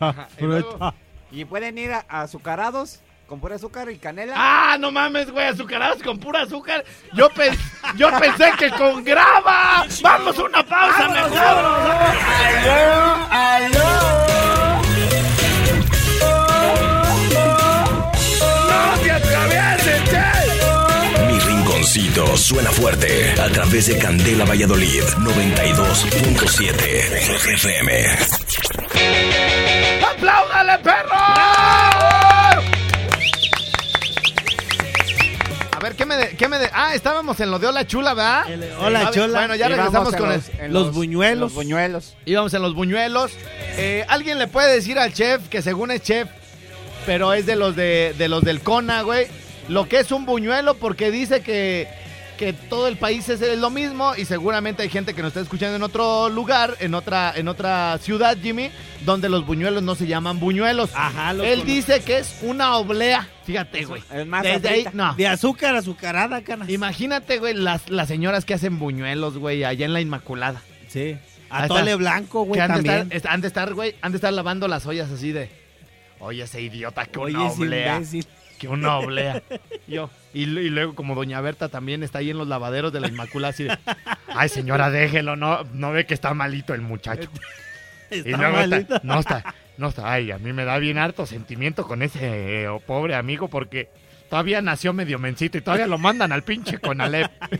Ajá. 0.00 0.28
Y 0.38 0.44
luego- 0.44 0.94
Y 1.30 1.44
pueden 1.44 1.78
ir 1.78 1.92
a- 1.92 2.04
azucarados 2.08 3.00
con 3.30 3.38
pura 3.38 3.54
azúcar 3.54 3.88
y 3.88 3.96
canela. 3.96 4.34
Ah, 4.36 4.76
no 4.76 4.90
mames, 4.90 5.30
güey, 5.30 5.46
azucarados 5.46 6.02
con 6.02 6.18
pura 6.18 6.42
azúcar. 6.42 6.84
Yo, 7.12 7.30
pen- 7.30 7.56
yo 7.94 8.10
pensé 8.18 8.50
que 8.58 8.70
con 8.72 9.04
grava. 9.04 9.86
Vamos 10.02 10.36
a 10.36 10.42
una 10.42 10.66
pausa 10.66 11.08
mejor. 11.08 12.70
¡No 18.68 18.98
te 19.02 19.10
atravieses, 19.10 20.02
che! 20.10 20.22
Mi 21.26 21.38
rinconcito 21.38 22.36
suena 22.36 22.70
fuerte 22.70 23.34
a 23.40 23.48
través 23.50 23.86
de 23.86 23.98
Candela 23.98 24.44
Valladolid 24.44 25.02
92.7 25.18 26.74
FM. 27.54 28.06
¡Apláudale, 30.10 30.78
perro! 30.78 31.16
Me, 36.16 36.16
de- 36.26 36.36
qué 36.36 36.48
me 36.48 36.58
de- 36.58 36.70
Ah, 36.72 36.94
estábamos 36.94 37.38
en 37.40 37.50
lo 37.50 37.58
de 37.58 37.66
Hola 37.68 37.86
Chula, 37.86 38.14
¿verdad? 38.14 38.50
El- 38.52 38.64
Hola, 38.80 39.10
Chula. 39.12 39.38
Bueno, 39.38 39.54
ya 39.54 39.68
regresamos 39.68 40.14
con 40.14 40.30
el... 40.32 40.40
los, 40.72 40.84
los 40.86 40.94
buñuelos. 40.94 41.40
Los 41.40 41.54
buñuelos. 41.54 42.16
Íbamos 42.26 42.52
en 42.54 42.62
los 42.62 42.74
buñuelos. 42.74 43.32
Eh, 43.76 44.04
¿Alguien 44.08 44.38
le 44.38 44.46
puede 44.48 44.72
decir 44.74 44.98
al 44.98 45.12
chef 45.12 45.48
que 45.48 45.62
según 45.62 45.90
es 45.90 46.02
chef, 46.02 46.28
pero 47.06 47.32
es 47.32 47.46
de 47.46 47.56
los 47.56 47.76
de, 47.76 48.14
de 48.18 48.28
los 48.28 48.42
del 48.42 48.60
Cona, 48.60 49.02
güey? 49.02 49.26
Lo 49.68 49.88
que 49.88 50.00
es 50.00 50.10
un 50.10 50.26
buñuelo 50.26 50.74
porque 50.74 51.10
dice 51.12 51.42
que, 51.42 51.88
que 52.40 52.54
todo 52.54 52.88
el 52.88 52.96
país 52.96 53.28
es 53.28 53.40
lo 53.58 53.68
mismo 53.68 54.14
y 54.16 54.24
seguramente 54.24 54.82
hay 54.82 54.88
gente 54.88 55.12
que 55.14 55.20
nos 55.20 55.28
está 55.28 55.40
escuchando 55.42 55.76
en 55.76 55.82
otro 55.82 56.30
lugar, 56.30 56.74
en 56.80 56.94
otra, 56.94 57.34
en 57.36 57.48
otra 57.48 57.98
ciudad, 57.98 58.34
Jimmy, 58.42 58.70
donde 59.04 59.28
los 59.28 59.44
buñuelos 59.44 59.82
no 59.82 59.94
se 59.94 60.06
llaman 60.06 60.40
buñuelos. 60.40 60.88
Ajá, 60.94 61.34
los 61.34 61.46
Él 61.46 61.66
dice 61.66 62.00
que 62.00 62.16
es 62.16 62.38
una 62.40 62.76
oblea. 62.76 63.28
Fíjate, 63.44 63.84
güey. 63.84 64.02
Desde 64.42 64.68
ahí, 64.70 64.86
no. 64.94 65.14
De 65.16 65.28
azúcar 65.28 65.76
azucarada, 65.76 66.40
canas. 66.40 66.70
Imagínate, 66.70 67.38
güey, 67.38 67.52
las, 67.52 67.90
las 67.90 68.08
señoras 68.08 68.46
que 68.46 68.54
hacen 68.54 68.78
buñuelos, 68.78 69.36
güey, 69.36 69.62
allá 69.64 69.84
en 69.84 69.92
la 69.92 70.00
Inmaculada. 70.00 70.62
Sí. 70.88 71.18
Atole 71.50 71.94
blanco, 71.96 72.44
güey, 72.44 72.54
que 72.58 72.62
han 72.62 72.68
de, 72.68 72.74
también. 72.76 72.96
estar, 73.00 73.16
est- 73.16 73.26
han 73.26 73.40
de 73.42 73.48
estar, 73.48 73.74
güey, 73.74 73.96
han 74.00 74.12
de 74.12 74.16
estar 74.16 74.32
lavando 74.32 74.66
las 74.66 74.86
ollas 74.86 75.10
así 75.10 75.30
de. 75.32 75.50
Oye, 76.20 76.42
ese 76.44 76.62
idiota, 76.62 77.04
que 77.04 77.18
Oye, 77.18 77.34
una 77.36 77.50
oblea. 77.50 77.96
imbécil. 77.96 78.26
Que 78.60 78.68
una 78.68 78.98
oblea. 78.98 79.42
Yo. 79.88 80.10
Y, 80.34 80.46
lu- 80.46 80.60
y 80.60 80.68
luego, 80.68 80.94
como 80.94 81.14
Doña 81.16 81.40
Berta 81.40 81.68
también 81.70 82.02
está 82.04 82.18
ahí 82.20 82.30
en 82.30 82.38
los 82.38 82.46
lavaderos 82.46 82.92
de 82.92 83.00
la 83.00 83.08
Inmaculada, 83.08 83.50
así 83.52 83.64
de. 83.64 83.76
Ay, 84.28 84.48
señora, 84.48 84.90
déjelo, 84.90 85.34
no, 85.34 85.64
no 85.72 85.90
ve 85.92 86.06
que 86.06 86.14
está 86.14 86.32
malito 86.34 86.74
el 86.74 86.82
muchacho. 86.82 87.28
y 88.12 88.18
Está 88.18 88.36
luego 88.36 88.58
está, 88.60 88.68
malito. 88.68 89.00
no 89.02 89.18
está, 89.18 89.54
no 89.78 89.88
está. 89.88 90.12
Ay, 90.12 90.30
a 90.30 90.38
mí 90.38 90.52
me 90.52 90.64
da 90.64 90.78
bien 90.78 90.98
harto 90.98 91.24
sentimiento 91.26 91.86
con 91.86 92.02
ese 92.02 92.64
eh, 92.64 92.80
pobre 92.86 93.14
amigo 93.14 93.48
porque 93.48 93.88
todavía 94.28 94.60
nació 94.62 94.92
medio 94.92 95.18
mencito 95.18 95.56
y 95.58 95.62
todavía 95.62 95.86
lo 95.88 95.96
mandan 95.98 96.30
al 96.30 96.42
pinche 96.44 96.78
con 96.78 97.00
Alep. 97.00 97.30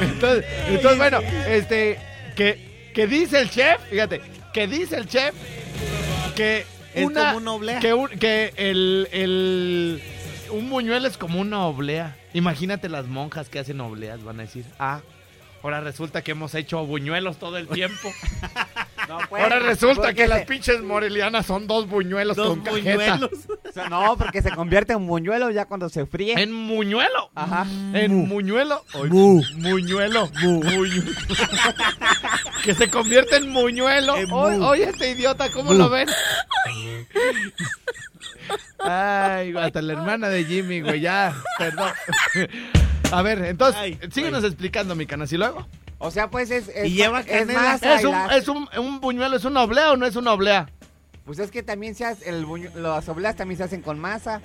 entonces, 0.00 0.44
entonces, 0.68 0.98
bueno, 0.98 1.20
este, 1.48 1.98
que, 2.36 2.90
que 2.94 3.06
dice 3.06 3.40
el 3.40 3.50
chef, 3.50 3.80
fíjate, 3.90 4.20
que 4.52 4.66
dice 4.66 4.96
el 4.96 5.06
chef 5.08 5.34
que 6.34 6.64
Es 6.96 7.06
una, 7.06 7.24
como 7.26 7.36
una 7.38 7.52
oblea. 7.52 7.78
que, 7.80 7.94
un- 7.94 8.08
que 8.08 8.52
el, 8.56 9.08
el, 9.12 10.02
un 10.50 10.68
buñuelo 10.70 11.06
es 11.06 11.16
como 11.16 11.40
una 11.40 11.64
oblea. 11.66 12.16
Imagínate 12.34 12.88
las 12.88 13.06
monjas 13.06 13.48
que 13.48 13.58
hacen 13.58 13.80
obleas, 13.80 14.22
van 14.24 14.40
a 14.40 14.42
decir, 14.42 14.64
ah, 14.78 15.00
ahora 15.62 15.80
resulta 15.80 16.22
que 16.22 16.32
hemos 16.32 16.54
hecho 16.54 16.84
buñuelos 16.86 17.38
todo 17.38 17.56
el 17.58 17.68
tiempo. 17.68 18.10
No, 19.08 19.18
pues, 19.30 19.40
ahora 19.40 19.60
resulta 19.60 20.12
que 20.14 20.26
las 20.26 20.42
pinches 20.46 20.82
morelianas 20.82 21.46
son 21.46 21.68
dos 21.68 21.88
buñuelos 21.88 22.36
Dos 22.36 22.48
con 22.48 22.60
cajeta. 22.62 22.90
buñuelos. 23.18 23.30
o 23.68 23.72
sea, 23.72 23.88
no, 23.88 24.16
porque 24.18 24.42
se 24.42 24.50
convierte 24.50 24.94
en 24.94 25.06
buñuelo 25.06 25.48
ya 25.52 25.66
cuando 25.66 25.88
se 25.88 26.06
fríe. 26.06 26.34
En 26.36 26.52
muñuelo. 26.52 27.30
Ajá. 27.36 27.66
En 27.92 28.26
muñuelo. 28.26 28.84
Oy, 28.94 29.08
Mu. 29.08 29.42
Muñuelo. 29.58 30.28
Que 32.66 32.74
se 32.74 32.90
convierte 32.90 33.36
en 33.36 33.48
muñuelo. 33.50 34.14
Oye, 34.32 34.88
este 34.90 35.12
idiota, 35.12 35.50
¿cómo 35.52 35.72
lo 35.72 35.88
ven? 35.88 36.08
Ay, 38.80 39.54
hasta 39.56 39.80
la 39.80 39.92
hermana 39.92 40.28
de 40.28 40.44
Jimmy, 40.44 40.80
güey, 40.80 41.00
ya, 41.00 41.32
perdón. 41.58 41.92
A 43.12 43.22
ver, 43.22 43.44
entonces, 43.44 43.80
Ay, 43.80 43.98
síguenos 44.10 44.42
explicando, 44.42 44.96
mi 44.96 45.06
canas, 45.06 45.32
y 45.32 45.36
luego. 45.36 45.66
O 45.98 46.10
sea, 46.10 46.28
pues 46.28 46.50
es. 46.50 46.68
es 46.68 46.88
Y 46.88 46.94
lleva 46.94 47.20
es 47.20 47.46
masa 47.46 47.96
¿Es 48.00 48.04
un, 48.04 48.16
es 48.32 48.48
un, 48.48 48.68
un 48.78 49.00
buñuelo, 49.00 49.36
es 49.36 49.44
una 49.44 49.62
oblea 49.62 49.92
o 49.92 49.96
no 49.96 50.04
es 50.04 50.16
una 50.16 50.32
oblea? 50.32 50.68
Pues 51.24 51.38
es 51.38 51.52
que 51.52 51.62
también 51.62 51.94
se 51.94 52.04
hace. 52.04 52.28
El 52.28 52.44
Las 52.74 53.08
obleas 53.08 53.36
también 53.36 53.58
se 53.58 53.64
hacen 53.64 53.80
con 53.80 53.98
masa. 54.00 54.40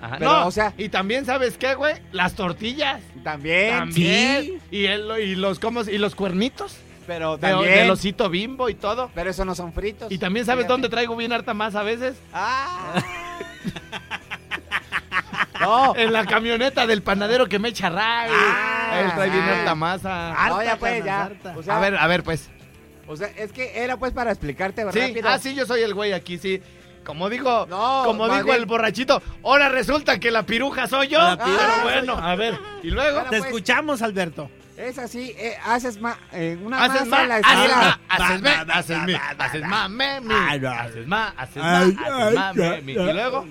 Ajá. 0.00 0.16
Pero, 0.18 0.32
no, 0.32 0.46
o 0.46 0.50
sea- 0.50 0.72
y 0.76 0.88
también, 0.88 1.24
¿sabes 1.24 1.56
qué, 1.56 1.74
güey? 1.74 1.94
Las 2.12 2.34
tortillas. 2.34 3.02
También. 3.22 3.70
También. 3.70 4.42
sí. 4.44 4.58
Y, 4.70 4.86
el, 4.86 5.10
y 5.22 5.34
los 5.36 5.58
¿cómo 5.58 5.84
se- 5.84 5.92
y 5.92 5.98
los 5.98 6.14
cuernitos 6.14 6.76
Pero 7.06 7.36
de, 7.36 7.48
también. 7.48 7.74
del 7.74 7.90
osito 7.90 8.28
bimbo 8.30 8.68
y 8.68 8.74
todo. 8.74 9.10
Pero 9.14 9.30
eso 9.30 9.44
no 9.44 9.54
son 9.54 9.72
fritos. 9.72 10.10
Y 10.10 10.18
también 10.18 10.46
sabes 10.46 10.64
Fíjate. 10.64 10.72
dónde 10.72 10.88
traigo 10.88 11.16
bien 11.16 11.32
harta 11.32 11.54
más 11.54 11.74
a 11.74 11.82
veces. 11.82 12.16
Ah. 12.32 13.02
no. 15.60 15.94
En 15.96 16.12
la 16.12 16.24
camioneta 16.24 16.86
del 16.86 17.02
panadero 17.02 17.46
que 17.48 17.58
me 17.58 17.68
echa 17.68 17.90
ray. 17.90 18.30
Ah. 18.32 19.00
Él 19.04 19.12
trae 19.14 19.30
bien 19.30 19.42
harta 19.44 19.74
masa. 19.74 20.30
no, 20.48 20.62
ya 20.62 20.72
Harta, 20.72 20.76
pues, 20.78 21.04
ya. 21.04 21.22
harta. 21.24 21.54
O 21.56 21.62
sea, 21.62 21.76
a 21.76 21.80
ver, 21.80 21.96
a 21.96 22.06
ver, 22.06 22.22
pues. 22.22 22.50
O 23.06 23.16
sea, 23.16 23.28
es 23.36 23.52
que 23.52 23.78
era 23.82 23.98
pues 23.98 24.12
para 24.12 24.30
explicarte 24.30 24.82
Sí, 24.92 24.98
rápido. 24.98 25.28
ah, 25.28 25.38
sí, 25.38 25.54
yo 25.54 25.66
soy 25.66 25.82
el 25.82 25.92
güey 25.94 26.12
aquí, 26.12 26.38
sí. 26.38 26.62
Como 27.04 27.28
dijo, 27.28 27.66
No, 27.68 28.02
como 28.06 28.26
dijo 28.30 28.44
bien- 28.44 28.56
el 28.56 28.64
borrachito, 28.64 29.22
ahora 29.42 29.68
resulta 29.68 30.18
que 30.18 30.30
la 30.30 30.44
piruja 30.44 30.86
soy 30.86 31.08
yo. 31.08 31.18
La 31.18 31.36
Pero 31.36 31.44
piruja 31.50 31.82
bueno, 31.82 32.14
a 32.16 32.34
ver, 32.34 32.58
y 32.82 32.88
luego 32.90 33.16
Bueno, 33.16 33.30
Te 33.30 33.38
pues. 33.38 33.50
escuchamos, 33.50 34.00
Alberto. 34.00 34.50
Es 34.76 34.98
así, 34.98 35.32
eh, 35.38 35.56
haces 35.64 36.00
más, 36.00 36.16
una 36.62 36.84
haces 36.84 37.06
masa, 37.06 37.26
más, 37.26 37.28
la 37.28 37.40
más, 37.40 37.52
haces 37.52 37.70
ba, 37.70 38.00
haces 38.08 38.42
ba, 38.42 38.60
haces 39.44 39.62
Ay, 40.34 40.60
no. 40.60 40.70
haces 40.70 41.06
más, 41.06 41.34
haces 41.36 41.62
ay, 41.62 41.96
haces 42.36 42.56
memi. 42.56 42.94
ya. 42.94 43.00
Y 43.10 43.12
luego, 43.12 43.46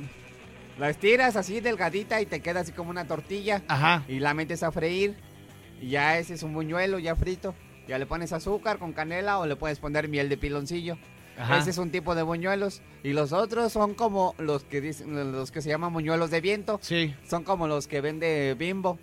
La 0.78 0.90
estiras 0.90 1.36
así 1.38 1.62
delgadita 1.62 2.20
y 2.20 2.26
te 2.26 2.42
queda 2.42 2.60
así 2.62 2.72
como 2.74 2.90
una 2.90 3.06
tortilla. 3.06 3.62
ajá. 3.70 4.04
Y 4.10 4.20
la 4.20 4.34
metes 4.34 4.64
a 4.64 4.72
freír. 4.72 5.16
Y 5.82 5.90
ya 5.90 6.18
ese 6.18 6.34
es 6.34 6.44
un 6.44 6.54
buñuelo 6.54 7.00
ya 7.00 7.16
frito. 7.16 7.56
Ya 7.88 7.98
le 7.98 8.06
pones 8.06 8.34
azúcar 8.34 8.78
con 8.80 8.92
canela 8.92 9.40
o 9.40 9.46
le 9.46 9.56
puedes 9.56 9.80
poner 9.80 10.08
miel 10.10 10.28
de 10.30 10.38
piloncillo. 10.38 10.98
Ajá. 11.38 11.58
Ese 11.58 11.70
es 11.70 11.78
un 11.78 11.90
tipo 11.92 12.16
de 12.16 12.24
buñuelos. 12.24 12.82
Y 13.04 13.14
los 13.14 13.32
otros 13.34 13.72
son 13.72 13.94
como 13.94 14.36
los 14.38 14.64
que 14.66 14.82
dicen, 14.82 15.32
los 15.32 15.52
que 15.52 15.62
se 15.62 15.70
llaman 15.70 15.94
buñuelos 15.94 16.32
de 16.32 16.42
viento. 16.42 16.80
Sí. 16.82 17.16
Son 17.30 17.44
como 17.44 17.68
los 17.68 17.88
que 17.88 18.02
vende 18.02 18.56
Bimbo. 18.58 19.00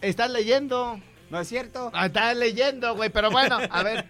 Estás 0.00 0.30
leyendo. 0.30 0.98
¿No 1.32 1.40
es 1.40 1.48
cierto? 1.48 1.90
Ah, 1.94 2.06
Estás 2.06 2.36
leyendo, 2.36 2.94
güey. 2.94 3.08
Pero 3.10 3.30
bueno, 3.30 3.56
a 3.70 3.82
ver. 3.82 4.04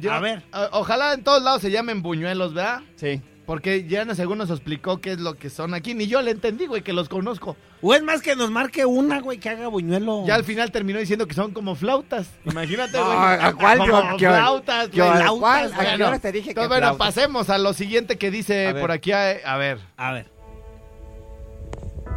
yo- 0.00 0.12
A 0.12 0.18
ver. 0.18 0.42
ojalá 0.72 1.14
en 1.14 1.22
todos 1.22 1.40
lados 1.42 1.62
se 1.62 1.70
llamen 1.70 2.02
buñuelos, 2.02 2.52
¿verdad? 2.54 2.80
Sí. 2.96 3.22
Porque 3.46 3.84
ya 3.88 4.04
no 4.04 4.14
según 4.16 4.38
nos 4.38 4.50
explicó 4.50 5.00
qué 5.00 5.12
es 5.12 5.18
lo 5.20 5.34
que 5.34 5.48
son 5.48 5.74
aquí. 5.74 5.94
Ni 5.94 6.06
yo 6.08 6.22
le 6.22 6.32
entendí, 6.32 6.66
güey, 6.66 6.82
que 6.82 6.92
los 6.92 7.08
conozco. 7.08 7.56
O 7.82 7.94
es 7.94 8.02
más 8.02 8.20
que 8.20 8.34
nos 8.36 8.50
marque 8.50 8.84
una, 8.84 9.20
güey, 9.20 9.38
que 9.38 9.48
haga 9.48 9.68
buñuelo. 9.68 10.24
Ya 10.26 10.34
al 10.34 10.42
final 10.44 10.70
terminó 10.72 10.98
diciendo 10.98 11.26
que 11.28 11.34
son 11.34 11.52
como 11.52 11.74
flautas. 11.76 12.28
Imagínate, 12.44 12.98
No, 12.98 13.04
güey. 13.06 13.16
¿a 13.18 13.52
cuál? 13.52 13.78
Como 13.78 13.92
Yo- 13.92 14.16
yo- 14.18 14.30
flautas, 14.30 14.90
yo- 14.90 15.06
güey. 15.06 15.18
Flautas, 15.18 15.72
¿A 15.72 15.96
qué 15.96 16.02
hora 16.04 16.18
te 16.18 16.32
dije 16.32 16.44
que 16.46 16.50
Entonces, 16.50 16.68
bueno, 16.68 16.86
flautas? 16.96 17.06
pasemos 17.14 17.48
a 17.50 17.58
lo 17.58 17.72
siguiente 17.74 18.18
que 18.18 18.30
dice 18.32 18.74
por 18.80 18.90
aquí. 18.92 19.12
A, 19.12 19.30
a 19.44 19.56
ver. 19.56 19.78
A 19.96 20.12
ver. 20.12 20.26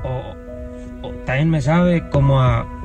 O, 0.04 1.08
o 1.08 1.12
también 1.26 1.50
me 1.50 1.62
sabe 1.62 2.10
como 2.10 2.42
a. 2.42 2.82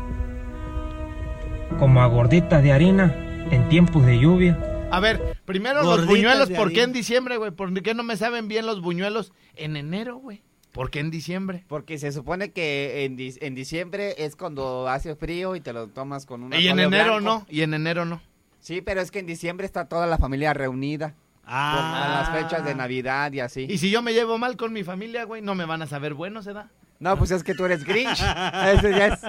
como 1.78 2.00
a 2.02 2.06
gorditas 2.06 2.62
de 2.62 2.72
harina 2.72 3.14
en 3.50 3.68
tiempos 3.68 4.04
de 4.06 4.18
lluvia. 4.18 4.58
A 4.90 5.00
ver, 5.00 5.38
primero 5.44 5.82
los 5.82 6.06
buñuelos, 6.06 6.50
¿por 6.50 6.72
qué 6.72 6.82
en 6.82 6.92
diciembre, 6.92 7.36
güey? 7.36 7.50
¿Por 7.50 7.72
qué 7.82 7.94
no 7.94 8.02
me 8.02 8.16
saben 8.16 8.48
bien 8.48 8.66
los 8.66 8.80
buñuelos 8.80 9.32
en 9.56 9.76
enero, 9.76 10.16
güey? 10.16 10.42
¿Por 10.72 10.90
qué 10.90 11.00
en 11.00 11.10
diciembre? 11.10 11.64
Porque 11.66 11.98
se 11.98 12.12
supone 12.12 12.52
que 12.52 13.04
en, 13.04 13.54
diciembre 13.54 14.14
es 14.18 14.36
cuando 14.36 14.88
hace 14.88 15.14
frío 15.16 15.56
y 15.56 15.60
te 15.60 15.72
lo 15.72 15.88
tomas 15.88 16.24
con 16.26 16.42
una 16.42 16.58
Y 16.58 16.68
en 16.68 16.78
enero 16.78 17.20
no, 17.20 17.46
y 17.48 17.62
en 17.62 17.74
enero 17.74 18.04
no. 18.04 18.20
Sí, 18.60 18.80
pero 18.80 19.00
es 19.00 19.10
que 19.10 19.18
en 19.18 19.26
diciembre 19.26 19.66
está 19.66 19.86
toda 19.88 20.06
la 20.06 20.18
familia 20.18 20.52
reunida. 20.54 21.08
Por 21.42 21.54
Ah. 21.54 22.26
las 22.30 22.42
fechas 22.42 22.62
de 22.64 22.74
Navidad 22.74 23.32
y 23.32 23.40
así. 23.40 23.66
Y 23.70 23.78
si 23.78 23.90
yo 23.90 24.02
me 24.02 24.12
llevo 24.12 24.36
mal 24.36 24.58
con 24.58 24.70
mi 24.72 24.84
familia, 24.84 25.24
güey, 25.24 25.40
no 25.40 25.54
me 25.54 25.64
van 25.64 25.80
a 25.80 25.86
saber 25.86 26.12
bueno, 26.12 26.42
¿se 26.42 26.52
da? 26.52 26.68
No, 27.00 27.16
pues 27.16 27.30
es 27.30 27.42
que 27.42 27.54
tú 27.54 27.64
eres 27.64 27.84
Grinch. 27.84 28.20
Ese 28.74 28.90
ya 28.90 29.06
es- 29.06 29.20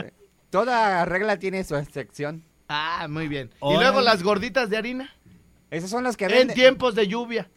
Toda 0.50 1.06
regla 1.06 1.38
tiene 1.38 1.64
su 1.64 1.76
excepción. 1.76 2.44
Ah, 2.68 3.08
muy 3.10 3.28
bien. 3.28 3.52
Y 3.62 3.74
luego 3.76 4.02
las 4.02 4.24
gorditas 4.24 4.70
de 4.70 4.78
harina 4.78 5.10
Esos 5.72 5.90
son 5.90 6.04
los 6.04 6.18
que 6.18 6.26
en 6.26 6.32
venden. 6.32 6.56
tiempos 6.56 6.96
de 6.96 7.08
lluvia. 7.08 7.50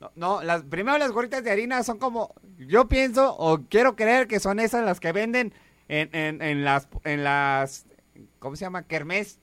No, 0.00 0.12
no, 0.14 0.42
las, 0.42 0.62
primero 0.62 0.96
las 0.98 1.10
gorritas 1.10 1.42
de 1.42 1.50
harina 1.50 1.82
son 1.82 1.98
como, 1.98 2.34
yo 2.58 2.86
pienso 2.88 3.34
o 3.36 3.62
quiero 3.68 3.96
creer 3.96 4.28
que 4.28 4.38
son 4.38 4.60
esas 4.60 4.84
las 4.84 5.00
que 5.00 5.10
venden 5.12 5.52
en, 5.88 6.08
en, 6.14 6.40
en 6.40 6.64
las, 6.64 6.86
en 7.04 7.24
las, 7.24 7.86
¿cómo 8.38 8.54
se 8.56 8.64
llama? 8.64 8.84
Kermés. 8.84 9.40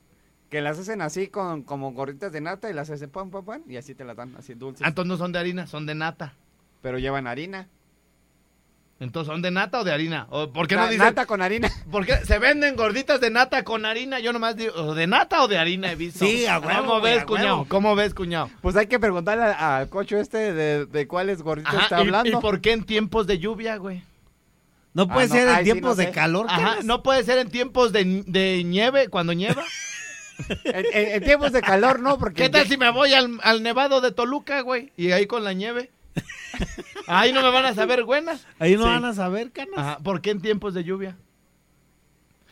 Que 0.49 0.61
las 0.61 0.79
hacen 0.79 1.01
así 1.01 1.27
con 1.27 1.63
como 1.63 1.91
gorritas 1.91 2.31
de 2.31 2.39
nata 2.39 2.69
y 2.69 2.73
las 2.73 2.89
hacen 2.89 3.09
pam, 3.09 3.31
pam, 3.31 3.43
pam, 3.43 3.63
y 3.67 3.75
así 3.77 3.95
te 3.95 4.05
las 4.05 4.15
dan, 4.15 4.35
así 4.37 4.53
dulces. 4.53 4.83
Ah, 4.85 4.89
Entonces 4.89 5.09
no 5.09 5.17
son 5.17 5.31
de 5.33 5.39
harina, 5.39 5.67
son 5.67 5.85
de 5.87 5.95
nata. 5.95 6.35
Pero 6.81 6.99
llevan 6.99 7.25
harina. 7.27 7.67
Entonces, 8.97 9.29
¿son 9.31 9.41
de 9.41 9.51
nata 9.51 9.81
o 9.81 9.83
de 9.83 9.91
harina? 9.91 10.25
¿O 10.29 10.53
¿Por 10.53 10.67
qué 10.67 10.75
no 10.75 10.83
Na- 10.83 10.89
dicen? 10.89 11.05
Nata 11.05 11.25
con 11.25 11.41
harina. 11.41 11.69
¿Por 11.91 12.05
qué 12.05 12.15
se 12.25 12.39
venden 12.39 12.77
gorditas 12.77 13.19
de 13.19 13.29
nata 13.29 13.63
con 13.65 13.85
harina? 13.85 14.19
Yo 14.21 14.31
nomás 14.31 14.55
digo, 14.55 14.73
¿o 14.73 14.95
¿de 14.95 15.05
nata 15.05 15.43
o 15.43 15.49
de 15.49 15.57
harina 15.57 15.91
he 15.91 15.95
visto? 15.95 16.25
Sí, 16.25 16.45
a 16.47 16.59
huevo, 16.59 16.79
¿Cómo 16.79 17.01
ves, 17.01 17.21
a 17.23 17.25
cuñado? 17.25 17.47
huevo. 17.55 17.65
¿Cómo 17.67 17.95
ves, 17.95 18.13
cuñado? 18.13 18.49
Pues 18.61 18.77
hay 18.77 18.87
que 18.87 18.97
preguntarle 18.97 19.43
al, 19.43 19.89
cocho 19.89 20.17
este 20.17 20.53
de, 20.53 20.85
de 20.85 21.07
cuáles 21.07 21.41
gorritas 21.41 21.73
Ajá, 21.73 21.83
está 21.83 21.97
¿y- 21.97 22.01
hablando. 22.01 22.37
¿Y, 22.39 22.41
por 22.41 22.61
qué 22.61 22.71
en 22.71 22.85
tiempos 22.85 23.27
de 23.27 23.37
lluvia, 23.39 23.75
güey? 23.75 24.01
No 24.93 25.09
puede 25.09 25.25
Ah, 25.25 25.27
no, 25.27 25.33
ser 25.35 25.47
en 25.49 25.57
sí 25.57 25.63
tiempos 25.65 25.89
no 25.89 25.95
de 25.97 26.05
sé. 26.05 26.11
calor. 26.11 26.45
Ajá, 26.49 26.77
no 26.83 27.03
puede 27.03 27.23
ser 27.25 27.37
en 27.39 27.49
tiempos 27.49 27.91
de, 27.91 28.23
de 28.25 28.63
nieve, 28.63 29.09
cuando 29.09 29.33
nieva. 29.33 29.61
En, 30.65 30.85
en- 30.91 31.11
en 31.15 31.23
tiempos 31.23 31.53
de 31.53 31.61
calor, 31.61 32.01
¿no? 32.01 32.17
Porque 32.17 32.43
¿Qué 32.43 32.49
tal 32.49 32.67
si 32.67 32.75
me 32.77 32.89
voy 32.91 33.13
al, 33.13 33.39
al 33.41 33.63
nevado 33.63 34.01
de 34.01 34.11
Toluca, 34.11 34.59
güey? 34.61 34.91
Y 34.97 35.11
ahí 35.11 35.27
con 35.27 35.45
la 35.45 35.53
nieve. 35.53 35.91
Ahí 37.07 37.31
no 37.33 37.41
me 37.41 37.49
van 37.51 37.65
a 37.65 37.73
saber 37.75 38.03
buenas. 38.03 38.45
Ahí 38.59 38.75
no 38.75 38.83
Sí. 38.83 38.89
van 38.89 39.05
a 39.05 39.13
saber, 39.13 39.51
canas. 39.51 39.77
Ajá, 39.77 39.97
¿por 39.99 40.21
qué 40.21 40.31
en 40.31 40.41
tiempos 40.41 40.73
de 40.73 40.83
lluvia? 40.83 41.17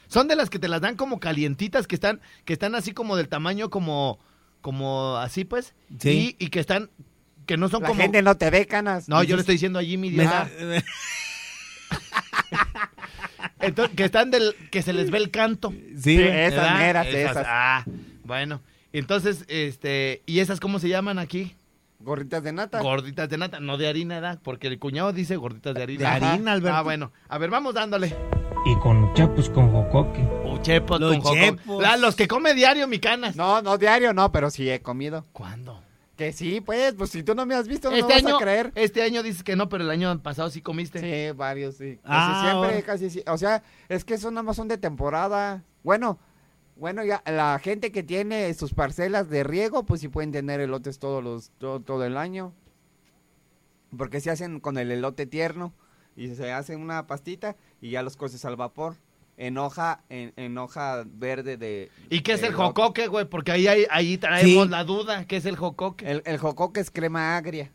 Son 0.08 0.28
de 0.28 0.36
las 0.36 0.50
que 0.50 0.60
te 0.60 0.68
las 0.68 0.82
dan 0.82 0.96
como 0.96 1.20
calientitas, 1.20 1.88
que 1.88 1.96
están, 1.96 2.22
que 2.46 2.54
están 2.54 2.76
así 2.76 2.92
como 2.92 3.16
del 3.16 3.30
tamaño 3.30 3.70
como, 3.70 4.20
como 4.62 5.18
así 5.18 5.44
pues. 5.46 5.74
Sí. 6.00 6.36
Y, 6.38 6.46
y 6.46 6.50
que 6.50 6.60
están, 6.60 6.90
que 7.48 7.58
no 7.58 7.68
son 7.70 7.82
la 7.82 7.88
como. 7.88 8.02
gente 8.02 8.22
no 8.22 8.36
te 8.38 8.50
ve, 8.52 8.68
canas. 8.68 9.10
No, 9.10 9.24
yo 9.24 9.36
le 9.36 9.40
estoy 9.42 9.56
diciendo 9.56 9.80
a 9.80 9.84
Jimmy, 9.84 10.12
Me-. 10.12 10.28
Entonces, 13.60 13.96
que 13.96 14.04
están 14.04 14.30
del, 14.30 14.56
que 14.72 14.82
se 14.82 14.94
les 14.94 15.10
ve 15.10 15.18
el 15.18 15.32
canto. 15.32 15.74
sí, 15.98 16.20
esas 16.22 16.78
meras, 16.78 17.08
esas. 17.08 17.46
Ah, 17.48 17.86
bueno. 18.26 18.62
Entonces, 18.92 19.46
este, 19.48 20.22
¿y 20.26 20.40
esas 20.40 20.60
cómo 20.60 20.80
se 20.80 20.90
llaman 20.90 21.18
aquí? 21.18 21.56
Gorritas 22.04 22.44
de 22.44 22.52
nata. 22.52 22.82
Gorditas 22.82 23.30
de 23.30 23.38
nata, 23.38 23.60
no 23.60 23.78
de 23.78 23.88
harina, 23.88 24.16
¿verdad? 24.16 24.40
Porque 24.44 24.68
el 24.68 24.78
cuñado 24.78 25.14
dice 25.14 25.38
gorditas 25.38 25.74
de 25.74 25.84
harina. 25.84 26.00
De 26.00 26.06
Ajá. 26.18 26.34
harina, 26.34 26.52
Alberto. 26.54 26.78
Ah, 26.78 26.82
bueno. 26.82 27.12
A 27.30 27.38
ver, 27.38 27.50
vamos 27.50 27.74
dándole. 27.74 28.16
Y 28.66 28.76
con 28.80 29.14
chapus 29.14 29.50
con 29.50 29.72
jocoque. 29.72 30.22
O 30.46 30.58
chepos 30.62 31.00
Los 31.00 31.18
con 31.20 31.34
chepos. 31.34 31.84
Ah, 31.86 31.98
los 31.98 32.16
que 32.16 32.28
come 32.28 32.54
diario 32.54 32.88
mi 32.88 33.00
canas. 33.00 33.36
No, 33.36 33.62
no 33.62 33.78
diario, 33.78 34.14
no, 34.14 34.32
pero 34.32 34.50
sí 34.50 34.70
he 34.70 34.82
comido. 34.82 35.26
¿Cuándo? 35.32 35.82
Que 36.18 36.32
sí, 36.32 36.62
pues, 36.62 36.94
pues 36.94 37.10
si 37.10 37.24
tú 37.24 37.34
no 37.34 37.46
me 37.46 37.56
has 37.56 37.68
visto, 37.68 37.90
no 37.90 37.96
Este 37.96 38.14
vas 38.14 38.24
año, 38.26 38.36
a 38.38 38.40
creer. 38.40 38.72
este 38.76 39.02
año 39.02 39.24
dices 39.24 39.44
que 39.44 39.56
no, 39.56 39.68
pero 39.68 39.84
el 39.84 39.90
año 39.90 40.22
pasado 40.22 40.50
sí 40.52 40.62
comiste. 40.62 41.00
Sí, 41.00 41.36
varios, 41.36 41.76
sí. 41.76 41.96
Casi 42.04 42.06
Ah, 42.06 42.40
siempre, 42.44 42.70
ahora. 42.76 42.82
casi 42.86 43.10
sí. 43.10 43.24
O 43.28 43.38
sea, 43.38 43.64
es 43.90 44.06
que 44.06 44.18
son 44.20 44.36
nada 44.36 44.44
más 44.44 44.56
son 44.56 44.68
de 44.68 44.78
temporada. 44.78 45.64
Bueno, 45.84 46.20
bueno, 46.76 47.04
ya 47.04 47.22
la 47.26 47.60
gente 47.64 47.92
que 47.92 48.04
tiene 48.04 48.54
sus 48.54 48.74
parcelas 48.74 49.30
de 49.30 49.44
riego, 49.44 49.86
pues 49.86 50.02
sí 50.02 50.08
pueden 50.08 50.32
tener 50.32 50.60
elotes 50.60 51.00
todos 51.00 51.24
los, 51.24 51.52
todo, 51.58 51.80
todo 51.82 52.06
el 52.06 52.18
año. 52.18 52.54
Porque 53.98 54.20
se 54.22 54.32
hacen 54.32 54.60
con 54.60 54.78
el 54.78 54.92
elote 54.92 55.26
tierno 55.28 55.74
y 56.16 56.34
se 56.36 56.52
hace 56.52 56.76
una 56.76 57.06
pastita 57.08 57.56
y 57.80 57.92
ya 57.92 58.02
los 58.04 58.18
coces 58.18 58.44
al 58.46 58.56
vapor. 58.56 58.96
En 59.36 59.58
hoja, 59.58 60.04
en, 60.10 60.32
en 60.36 60.56
hoja 60.60 61.04
verde 61.08 61.58
de... 61.58 61.90
¿Y 62.12 62.22
qué 62.22 62.34
es 62.34 62.42
el 62.44 62.50
elote. 62.50 62.64
jocoque, 62.66 63.08
güey? 63.08 63.26
Porque 63.26 63.52
ahí, 63.52 63.66
ahí, 63.68 63.86
ahí 63.90 64.18
traemos 64.20 64.66
Sí. 64.66 64.70
la 64.70 64.84
duda. 64.84 65.26
¿Qué 65.26 65.38
es 65.38 65.46
el 65.46 65.56
jocoque? 65.56 66.10
El, 66.10 66.22
el 66.26 66.38
jocoque 66.38 66.80
es 66.80 66.92
crema 66.92 67.36
agria, 67.38 67.72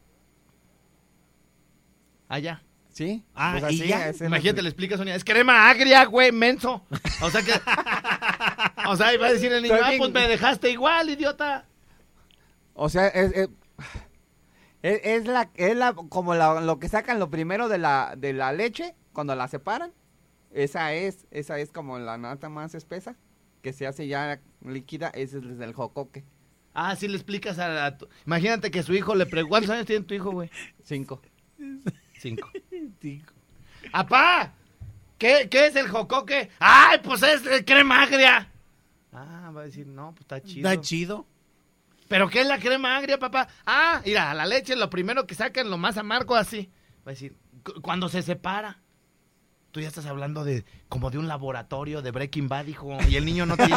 Allá. 2.28 2.62
¿sí? 2.92 3.24
Ah, 3.34 3.58
¿y 3.70 3.87
ya? 3.88 4.08
es 4.08 4.20
el- 4.20 4.26
Imagínate, 4.28 4.62
le 4.62 4.68
explica 4.68 4.96
Sonia. 4.96 5.14
Es 5.14 5.24
crema 5.24 5.68
agria, 5.70 6.04
güey, 6.04 6.30
menso. 6.32 6.84
O 7.22 7.30
sea 7.30 7.42
que. 7.42 7.52
o 8.90 8.96
sea, 8.96 9.14
iba 9.14 9.27
a 9.27 9.33
decir 9.33 9.53
el 9.53 9.62
niño, 9.62 9.74
ah, 9.83 9.90
pues 9.98 10.11
me 10.12 10.29
dejaste 10.29 10.70
igual, 10.70 11.09
idiota. 11.11 11.66
O 12.74 12.88
sea, 12.88 13.09
es, 13.09 13.33
es, 13.35 13.48
es- 14.83 15.01
es 15.05 15.27
la, 15.27 15.51
es 15.55 15.77
la, 15.77 15.92
como 15.94 16.35
la- 16.35 16.61
lo 16.61 16.79
que 16.79 16.88
sacan 16.88 17.18
lo 17.18 17.31
primero 17.31 17.68
de 17.68 17.79
la, 17.79 18.14
de 18.16 18.33
la 18.33 18.53
leche, 18.53 18.94
cuando 19.12 19.35
la 19.35 19.48
separan. 19.48 19.92
Esa 20.53 20.94
es, 20.94 21.27
esa 21.31 21.59
es 21.59 21.70
como 21.72 21.98
la 21.98 22.16
nata 22.16 22.48
más 22.48 22.74
espesa, 22.74 23.16
que 23.62 23.72
se 23.72 23.87
hace 23.87 24.07
ya 24.09 24.40
líquida, 24.64 25.09
ese 25.09 25.38
es 25.38 25.44
el 25.61 25.72
jocoque. 25.74 26.24
Ah, 26.74 26.94
sí 26.96 27.09
le 27.09 27.16
explicas 27.16 27.59
a, 27.59 27.87
a 27.87 27.98
tu- 27.98 28.09
Imagínate 28.27 28.70
que 28.70 28.83
su 28.83 28.94
hijo 28.94 29.14
le 29.14 29.27
pregunta. 29.27 29.48
¿Cuántos 29.51 29.70
años 29.70 29.87
tiene 29.87 30.05
tu 30.05 30.14
hijo, 30.14 30.31
güey? 30.31 30.51
Cinco. 30.83 31.20
Cinco. 32.18 32.48
Sí. 33.03 33.22
¡Apá! 33.92 34.53
¿Qué, 35.18 35.48
¿Qué 35.51 35.66
es 35.66 35.77
el 35.77 35.88
jocoque? 35.88 36.48
¡Ay, 36.61 36.98
pues 37.03 37.22
es 37.22 37.42
crema 37.64 38.03
agria! 38.03 38.51
Ah, 39.12 39.51
va 39.57 39.62
a 39.62 39.64
decir, 39.64 39.87
no, 39.87 40.11
pues 40.12 40.23
está 40.23 40.40
chido. 40.42 40.68
Está 40.68 40.81
chido. 40.83 41.27
¿Pero 42.09 42.29
qué 42.29 42.40
es 42.40 42.47
la 42.47 42.59
crema 42.59 42.97
agria, 42.97 43.18
papá? 43.18 43.49
Ah, 43.66 44.01
mira, 44.05 44.33
la 44.35 44.47
leche 44.47 44.73
es 44.75 44.79
lo 44.79 44.88
primero 44.90 45.27
que 45.27 45.35
sacan, 45.35 45.71
lo 45.71 45.77
más 45.79 45.97
amargo 45.99 46.35
así. 46.37 46.71
Va 47.07 47.11
a 47.11 47.14
decir, 47.14 47.37
cu- 47.62 47.81
cuando 47.83 48.09
se 48.09 48.23
separa. 48.23 48.81
Tú 49.71 49.81
ya 49.83 49.88
estás 49.88 50.07
hablando 50.07 50.44
de 50.44 50.64
como 50.88 51.11
de 51.11 51.18
un 51.18 51.29
laboratorio 51.29 52.01
de 52.01 52.11
Breaking 52.11 52.49
Bad, 52.49 52.66
hijo, 52.66 52.97
y 53.09 53.16
el 53.16 53.27
niño 53.27 53.44
no 53.44 53.55
tiene... 53.57 53.75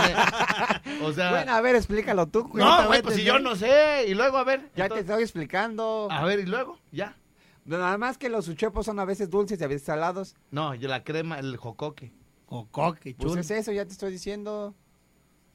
o 1.04 1.12
sea... 1.12 1.32
Bueno, 1.32 1.52
a 1.54 1.60
ver, 1.60 1.76
explícalo 1.76 2.28
tú. 2.28 2.50
no, 2.54 2.88
güey, 2.88 3.02
pues 3.02 3.16
si 3.16 3.24
yo 3.26 3.40
no 3.40 3.56
sé. 3.58 4.06
Y 4.08 4.14
luego, 4.14 4.38
a 4.38 4.46
ver. 4.46 4.70
Ya 4.76 4.88
te 4.88 5.00
estoy 5.02 5.22
explicando. 5.24 6.08
A 6.10 6.24
ver, 6.24 6.40
y 6.40 6.46
luego, 6.46 6.80
ya. 6.94 7.18
Nada 7.66 7.98
más 7.98 8.18
que 8.18 8.30
los 8.30 8.48
uchepos 8.48 8.86
son 8.86 9.00
a 9.00 9.06
veces 9.06 9.30
dulces 9.30 9.60
y 9.60 9.64
a 9.64 9.68
veces 9.68 9.84
salados. 9.84 10.36
No, 10.50 10.74
yo 10.76 10.88
la 10.88 11.04
crema, 11.04 11.38
el 11.40 11.58
jocoque. 11.58 12.14
Cocoque, 12.46 13.14
Pues 13.16 13.30
chulo. 13.32 13.42
es 13.42 13.52
eso, 13.52 13.72
ya 13.74 13.86
te 13.86 13.92
estoy 13.92 14.12
diciendo. 14.14 14.74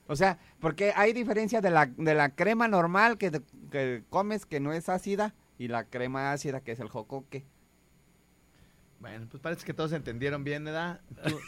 O 0.09 0.17
sea, 0.17 0.39
porque 0.61 0.93
hay 0.95 1.13
diferencia 1.13 1.61
de 1.61 1.71
la, 1.71 1.87
de 1.87 2.15
la 2.15 2.31
crema 2.31 2.69
normal 2.69 3.19
que, 3.19 3.31
te- 3.31 3.43
que 3.71 4.05
comes 4.11 4.47
que 4.47 4.61
no 4.61 4.73
es 4.73 4.89
ácida 4.89 5.35
y 5.59 5.69
la 5.69 5.85
crema 5.85 6.33
ácida 6.33 6.61
que 6.61 6.73
es 6.73 6.81
el 6.81 6.89
jocoque. 6.89 7.45
Bueno, 9.01 9.27
pues 9.31 9.43
parece 9.43 9.65
que 9.67 9.75
todos 9.75 9.93
entendieron 9.93 10.45
bien, 10.45 10.65
¿verdad? 10.65 11.01
Tú- 11.27 11.39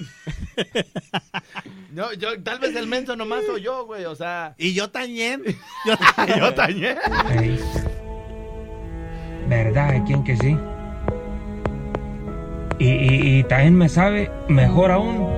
yo, 1.94 2.12
yo, 2.14 2.42
tal 2.42 2.58
vez 2.58 2.74
el 2.74 2.86
menso 2.86 3.16
nomás 3.16 3.44
soy 3.44 3.62
yo, 3.62 3.84
güey, 3.86 4.04
o 4.06 4.14
sea... 4.14 4.54
Y 4.58 4.72
yo 4.74 4.90
también. 4.90 5.42
Yo, 5.86 5.94
yo 6.38 6.54
también. 6.54 6.96
¿Verdad? 9.48 9.90
¿Hay 9.90 10.00
quien 10.02 10.24
que 10.24 10.36
sí? 10.36 10.56
Y, 12.78 12.88
y- 12.88 13.38
y 13.40 13.44
también 13.44 13.74
me 13.76 13.88
sabe, 13.88 14.30
mejor 14.48 14.90
aún, 14.90 15.28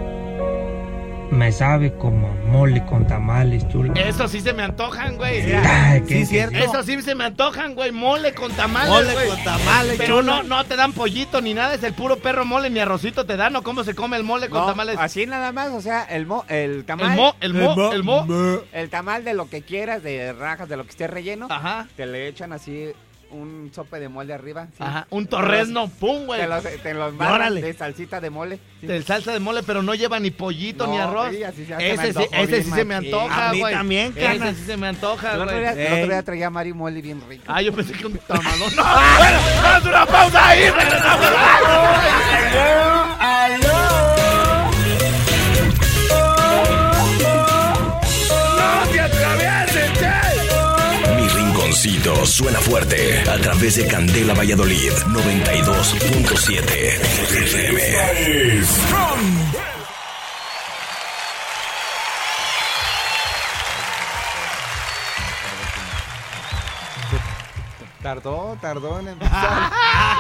me 1.32 1.50
sabe 1.50 1.94
como 1.94 2.28
mole 2.46 2.84
con 2.84 3.06
tamales, 3.06 3.66
chula. 3.68 3.94
Eso 3.94 4.28
sí 4.28 4.40
se 4.42 4.52
me 4.52 4.62
antojan, 4.62 5.16
güey. 5.16 5.50
Ay, 5.54 6.02
qué- 6.02 6.20
Sí, 6.20 6.26
cierto. 6.26 6.56
Eso 6.58 6.82
sí 6.82 7.00
se 7.00 7.14
me 7.14 7.24
antojan, 7.24 7.74
güey. 7.74 7.90
Mole 7.90 8.34
con 8.34 8.52
tamales, 8.52 8.90
Mole 8.90 9.12
güey. 9.14 9.28
con 9.28 9.42
tamales, 9.42 9.94
Pero 9.96 10.20
chula. 10.20 10.36
no, 10.36 10.42
no 10.42 10.64
te 10.64 10.76
dan 10.76 10.92
pollito 10.92 11.40
ni 11.40 11.54
nada, 11.54 11.72
es 11.74 11.82
el 11.84 11.94
puro 11.94 12.16
perro 12.18 12.44
mole, 12.44 12.68
ni 12.68 12.80
arrocito 12.80 13.24
te 13.24 13.36
dan, 13.38 13.56
¿o 13.56 13.62
cómo 13.62 13.82
se 13.82 13.94
come 13.94 14.18
el 14.18 14.24
mole 14.24 14.50
con 14.50 14.60
No, 14.60 14.66
tamales? 14.66 14.96
Así 14.98 15.26
nada 15.26 15.52
más, 15.52 15.70
o 15.72 15.80
sea, 15.80 16.04
el, 16.04 16.26
mo, 16.26 16.44
el 16.48 16.84
tamal. 16.84 17.10
El 17.12 17.16
mo, 17.16 17.34
el 17.40 17.54
mo, 17.54 17.92
el 17.92 18.02
mo. 18.02 18.26
el 18.72 18.90
tamal 18.90 19.24
de 19.24 19.32
lo 19.32 19.48
que 19.48 19.62
quieras, 19.62 20.02
de 20.02 20.34
rajas, 20.34 20.68
de 20.68 20.76
lo 20.76 20.84
que 20.84 20.90
esté 20.90 21.06
relleno. 21.06 21.46
Ajá, 21.50 21.88
Te 21.96 22.04
le 22.06 22.28
echan 22.28 22.52
así 22.52 22.92
un 23.32 23.70
sope 23.74 23.98
de 23.98 24.08
mole 24.08 24.32
arriba. 24.32 24.66
sí. 24.76 24.76
ajá. 24.82 25.06
Un 25.10 25.26
torrezno, 25.26 25.88
pum, 25.88 26.26
güey. 26.26 26.40
Te 26.40 26.46
los, 26.46 26.62
te 26.62 26.94
los 26.94 27.18
de 27.54 27.74
salsita 27.74 28.20
de 28.20 28.30
mole. 28.30 28.58
sí. 28.80 28.86
De 28.86 29.02
salsa 29.02 29.32
de 29.32 29.38
mole, 29.40 29.62
pero 29.62 29.82
no 29.82 29.94
lleva 29.94 30.18
ni 30.20 30.30
pollito 30.30 30.86
ni 30.86 30.98
arroz. 30.98 31.30
sí, 31.30 31.42
así 31.44 31.64
se- 31.66 31.92
ese 31.92 32.12
sí, 32.12 32.24
ese 32.32 32.62
sí 32.62 32.70
se 32.70 32.84
me 32.84 32.94
antoja, 32.94 33.48
A 33.48 33.52
mí 33.52 33.60
güey. 33.60 33.74
también, 33.74 34.12
Ese 34.16 34.20
carnal. 34.26 34.54
sí 34.54 34.64
se 34.64 34.76
me 34.76 34.86
antoja, 34.88 35.34
El 35.34 35.44
güey. 35.44 35.56
el 35.64 35.78
Ey. 35.78 35.86
otro 36.02 36.06
día 36.12 36.22
traía 36.22 36.50
Mari 36.50 36.72
mole 36.72 37.00
bien 37.02 37.22
rico. 37.28 37.44
Ah, 37.48 37.60
yo 37.62 37.72
pensé 37.72 37.92
que 37.92 38.06
un 38.06 38.18
tamalón. 38.28 38.76
¡No! 38.76 38.82
¡Bueno! 39.18 39.38
¡Vamos 39.62 39.86
a 39.86 39.88
una 39.88 40.06
pausa 40.06 40.48
ahí! 40.48 40.70
¡Regresamos! 40.70 41.26
suena 52.26 52.58
fuerte 52.60 53.22
a 53.30 53.38
través 53.38 53.76
de 53.76 53.86
Candela 53.86 54.34
Valladolid 54.34 54.90
92.7 55.06 56.64
FM. 57.44 57.82
Tardó, 68.02 68.56
tardó 68.60 68.98
en 68.98 69.08
empezar. 69.14 69.70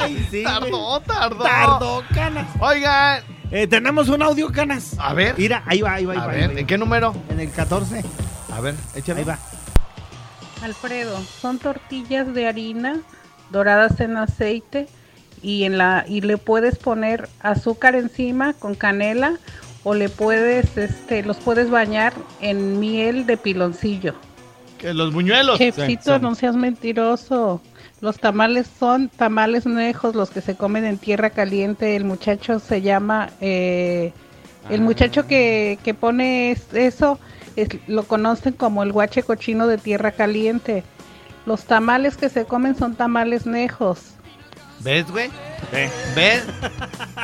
Ay, 0.00 0.26
sí. 0.30 0.44
Tardó, 0.44 1.00
tardó. 1.00 1.42
Tardó, 1.42 2.02
canas. 2.14 2.46
Oigan, 2.60 3.22
Eh, 3.50 3.66
tenemos 3.66 4.08
un 4.08 4.22
audio, 4.22 4.50
canas. 4.52 4.94
a 4.98 5.12
ver. 5.14 5.34
Mira, 5.36 5.62
ahí 5.66 5.82
va, 5.82 5.94
ahí 5.94 6.04
va, 6.04 6.12
ahí 6.14 6.18
A 6.20 6.26
va. 6.26 6.32
ahí 6.32 6.40
ver, 6.40 6.56
va. 6.56 6.60
¿en 6.60 6.66
qué 6.66 6.78
número? 6.78 7.14
En 7.28 7.40
el 7.40 7.50
14. 7.50 8.04
A 8.52 8.60
ver, 8.60 8.74
échale. 8.94 9.20
Ahí 9.20 9.24
va. 9.26 9.38
Alfredo, 10.62 11.18
son 11.40 11.58
tortillas 11.58 12.32
de 12.34 12.46
harina 12.46 13.00
doradas 13.50 14.00
en 14.00 14.16
aceite 14.16 14.86
y 15.42 15.64
en 15.64 15.76
la 15.76 16.04
y 16.08 16.20
le 16.20 16.38
puedes 16.38 16.78
poner 16.78 17.28
azúcar 17.40 17.96
encima 17.96 18.52
con 18.54 18.74
canela 18.74 19.38
o 19.84 19.94
le 19.94 20.08
puedes 20.08 20.76
este 20.76 21.22
los 21.24 21.38
puedes 21.38 21.68
bañar 21.70 22.12
en 22.40 22.78
miel 22.78 23.26
de 23.26 23.36
piloncillo. 23.36 24.14
Que 24.78 24.94
los 24.94 25.12
buñuelos. 25.12 25.58
Chefcito, 25.58 26.18
no 26.18 26.34
seas 26.34 26.56
mentiroso. 26.56 27.60
Los 28.00 28.18
tamales 28.18 28.68
son 28.78 29.08
tamales 29.08 29.64
nejos, 29.66 30.14
los 30.14 30.30
que 30.30 30.40
se 30.40 30.56
comen 30.56 30.84
en 30.84 30.98
tierra 30.98 31.30
caliente. 31.30 31.94
El 31.94 32.04
muchacho 32.04 32.58
se 32.58 32.82
llama, 32.82 33.30
eh, 33.40 34.12
el 34.70 34.80
muchacho 34.80 35.26
que, 35.26 35.78
que 35.84 35.94
pone 35.94 36.50
es- 36.52 36.72
eso, 36.74 37.18
es- 37.56 37.68
lo 37.86 38.04
conocen 38.04 38.52
como 38.54 38.82
el 38.82 38.92
guache 38.92 39.22
cochino 39.22 39.66
de 39.66 39.78
tierra 39.78 40.12
caliente. 40.12 40.84
Los 41.46 41.64
tamales 41.64 42.16
que 42.16 42.28
se 42.28 42.44
comen 42.44 42.76
son 42.76 42.94
tamales 42.94 43.46
nejos. 43.46 44.14
¿Ves, 44.80 45.10
güey? 45.10 45.30
¿Ves? 46.14 46.42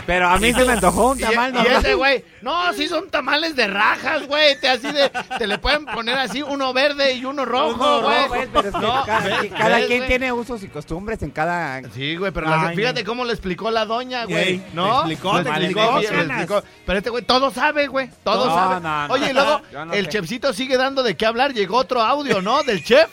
Pero 0.06 0.28
a 0.28 0.38
mí 0.38 0.52
se 0.54 0.64
me 0.64 0.72
antojó 0.72 1.10
un 1.10 1.18
Y- 1.18 1.22
tamal 1.22 1.50
y, 1.50 1.54
normal. 1.54 1.76
ese, 1.84 1.94
güey, 1.94 2.24
no, 2.40 2.72
sí 2.72 2.88
son 2.88 3.10
tamales 3.10 3.54
de 3.56 3.66
rajas, 3.66 4.26
güey. 4.26 4.58
Te, 4.60 4.68
así 4.68 4.90
de, 4.90 5.10
te 5.38 5.46
le 5.46 5.58
pueden 5.58 5.84
poner 5.86 6.16
así 6.18 6.42
uno 6.42 6.72
verde 6.72 7.14
y 7.14 7.24
uno 7.24 7.44
rojo, 7.44 7.76
No, 7.76 8.02
güey. 8.02 8.28
pues, 8.28 8.48
pero 8.52 8.68
es 8.68 8.74
que 8.74 8.80
No, 8.80 9.04
cada, 9.04 9.20
¿ves? 9.40 9.52
cada 9.52 9.76
¿ves, 9.76 9.86
quien 9.86 10.06
tiene 10.06 10.32
usos 10.32 10.62
y 10.62 10.68
costumbres 10.68 11.22
en 11.22 11.30
cada... 11.30 11.82
Sí, 11.94 12.16
güey, 12.16 12.32
pero 12.32 12.48
las- 12.48 12.74
fíjate 12.74 13.02
no. 13.02 13.06
cómo 13.08 13.24
le 13.24 13.32
explicó 13.32 13.70
la 13.70 13.84
doña, 13.84 14.24
güey. 14.24 14.36
Ey, 14.48 14.66
¿No? 14.72 15.04
le 15.06 15.14
explicó, 15.14 15.36
Le 15.38 15.44
te 15.44 15.50
explicó, 15.50 16.00
le. 16.00 16.62
Pero 16.86 16.98
este 16.98 17.10
güey 17.10 17.24
todo 17.24 17.50
sabe, 17.50 17.86
güey. 17.88 18.08
Todo 18.24 18.46
No, 18.46 18.54
sabe. 18.54 18.80
no, 18.80 19.08
no. 19.08 19.14
Oye, 19.14 19.30
y 19.30 19.32
luego 19.34 19.60
no 19.72 19.92
el 19.92 20.04
sé. 20.06 20.10
chefcito 20.12 20.52
sigue 20.52 20.76
dando 20.76 21.02
de 21.02 21.16
qué 21.16 21.26
hablar. 21.26 21.52
Llegó 21.52 21.76
otro 21.76 22.00
audio, 22.02 22.40
¿no? 22.40 22.62
Del 22.62 22.82
chef. 22.82 23.08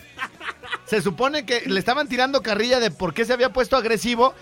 Se 0.85 1.01
supone 1.01 1.45
que 1.45 1.61
le 1.65 1.79
estaban 1.79 2.07
tirando 2.07 2.41
carrilla 2.43 2.79
de 2.79 2.91
por 2.91 3.13
qué 3.13 3.25
se 3.25 3.33
había 3.33 3.51
puesto 3.51 3.75
agresivo 3.75 4.35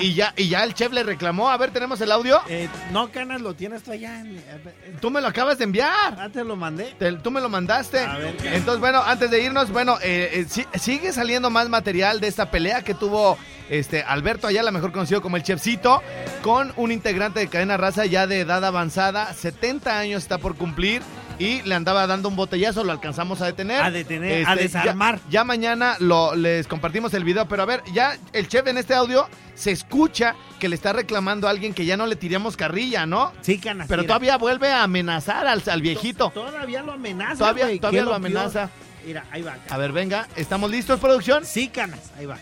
y, 0.00 0.06
y 0.06 0.14
ya, 0.14 0.32
y 0.36 0.48
ya 0.48 0.64
el 0.64 0.72
chef 0.72 0.92
le 0.92 1.02
reclamó. 1.02 1.50
A 1.50 1.56
ver, 1.58 1.72
tenemos 1.72 2.00
el 2.00 2.10
audio. 2.10 2.40
Eh, 2.48 2.68
no, 2.90 3.10
canas, 3.12 3.42
lo 3.42 3.52
tienes 3.54 3.82
tú 3.82 3.92
allá. 3.92 4.20
en- 4.20 4.38
eh, 4.38 4.96
Tú 5.00 5.10
me 5.10 5.20
lo 5.20 5.28
acabas 5.28 5.58
de 5.58 5.64
enviar. 5.64 6.16
Ah, 6.18 6.28
te 6.32 6.42
lo 6.42 6.56
mandé. 6.56 6.94
Te- 6.98 7.12
tú 7.14 7.30
me 7.30 7.40
lo 7.42 7.50
mandaste. 7.50 7.98
A 8.00 8.16
ver. 8.16 8.34
Entonces, 8.44 8.80
bueno, 8.80 9.02
antes 9.02 9.30
de 9.30 9.42
irnos, 9.42 9.70
bueno, 9.70 9.98
eh, 10.02 10.30
eh, 10.32 10.46
si- 10.48 10.66
sigue 10.78 11.12
saliendo 11.12 11.50
más 11.50 11.68
material 11.68 12.18
de 12.20 12.28
esta 12.28 12.50
pelea 12.50 12.82
que 12.82 12.94
tuvo 12.94 13.36
este 13.68 14.02
Alberto 14.02 14.46
Ayala, 14.46 14.70
mejor 14.70 14.92
conocido 14.92 15.20
como 15.20 15.36
el 15.36 15.42
Chefcito, 15.42 16.02
con 16.42 16.72
un 16.76 16.92
integrante 16.92 17.40
de 17.40 17.48
Cadena 17.48 17.76
Raza 17.76 18.06
ya 18.06 18.26
de 18.26 18.40
edad 18.40 18.64
avanzada, 18.64 19.34
70 19.34 19.98
años 19.98 20.22
está 20.22 20.38
por 20.38 20.56
cumplir. 20.56 21.02
Y 21.40 21.62
le 21.62 21.74
andaba 21.74 22.06
dando 22.06 22.28
un 22.28 22.36
botellazo, 22.36 22.84
lo 22.84 22.92
alcanzamos 22.92 23.40
a 23.40 23.46
detener. 23.46 23.76
Este, 23.78 23.86
A 23.86 23.90
detener, 23.90 24.46
a 24.46 24.54
desarmar. 24.56 25.16
Ya, 25.24 25.30
ya 25.40 25.44
mañana 25.44 25.96
lo, 25.98 26.34
les 26.34 26.66
compartimos 26.66 27.14
el 27.14 27.24
video, 27.24 27.48
pero 27.48 27.62
a 27.62 27.66
ver, 27.66 27.82
ya 27.94 28.16
el 28.34 28.46
chef 28.46 28.66
en 28.66 28.76
este 28.76 28.94
audio 28.94 29.26
se 29.54 29.70
escucha 29.70 30.34
que 30.58 30.68
le 30.68 30.74
está 30.74 30.92
reclamando 30.92 31.46
a 31.48 31.50
alguien 31.50 31.72
que 31.72 31.86
ya 31.86 31.96
no 31.96 32.06
le 32.06 32.14
tiremos 32.16 32.56
carrilla, 32.58 33.06
¿no? 33.06 33.32
Sí, 33.40 33.58
canas. 33.58 33.88
Pero 33.88 34.04
todavía 34.04 34.36
vuelve 34.36 34.70
a 34.70 34.82
amenazar 34.82 35.46
al, 35.46 35.62
al 35.66 35.80
viejito. 35.80 36.30
Todavía 36.34 36.82
lo 36.82 36.92
amenaza. 36.92 37.36
Todavía- 37.38 37.64
todavía 37.80 37.90
¿qué 37.90 37.98
es 37.98 38.04
lo 38.04 38.14
amenaza. 38.14 38.68
Mira, 39.06 39.24
ahí 39.32 39.40
va. 39.40 39.52
canas. 39.52 39.72
A 39.72 39.78
ver, 39.78 39.92
venga, 39.92 40.28
¿estamos 40.36 40.70
listos, 40.70 41.00
producción? 41.00 41.46
Sí, 41.46 41.68
canas, 41.68 42.12
ahí 42.18 42.26
va. 42.26 42.36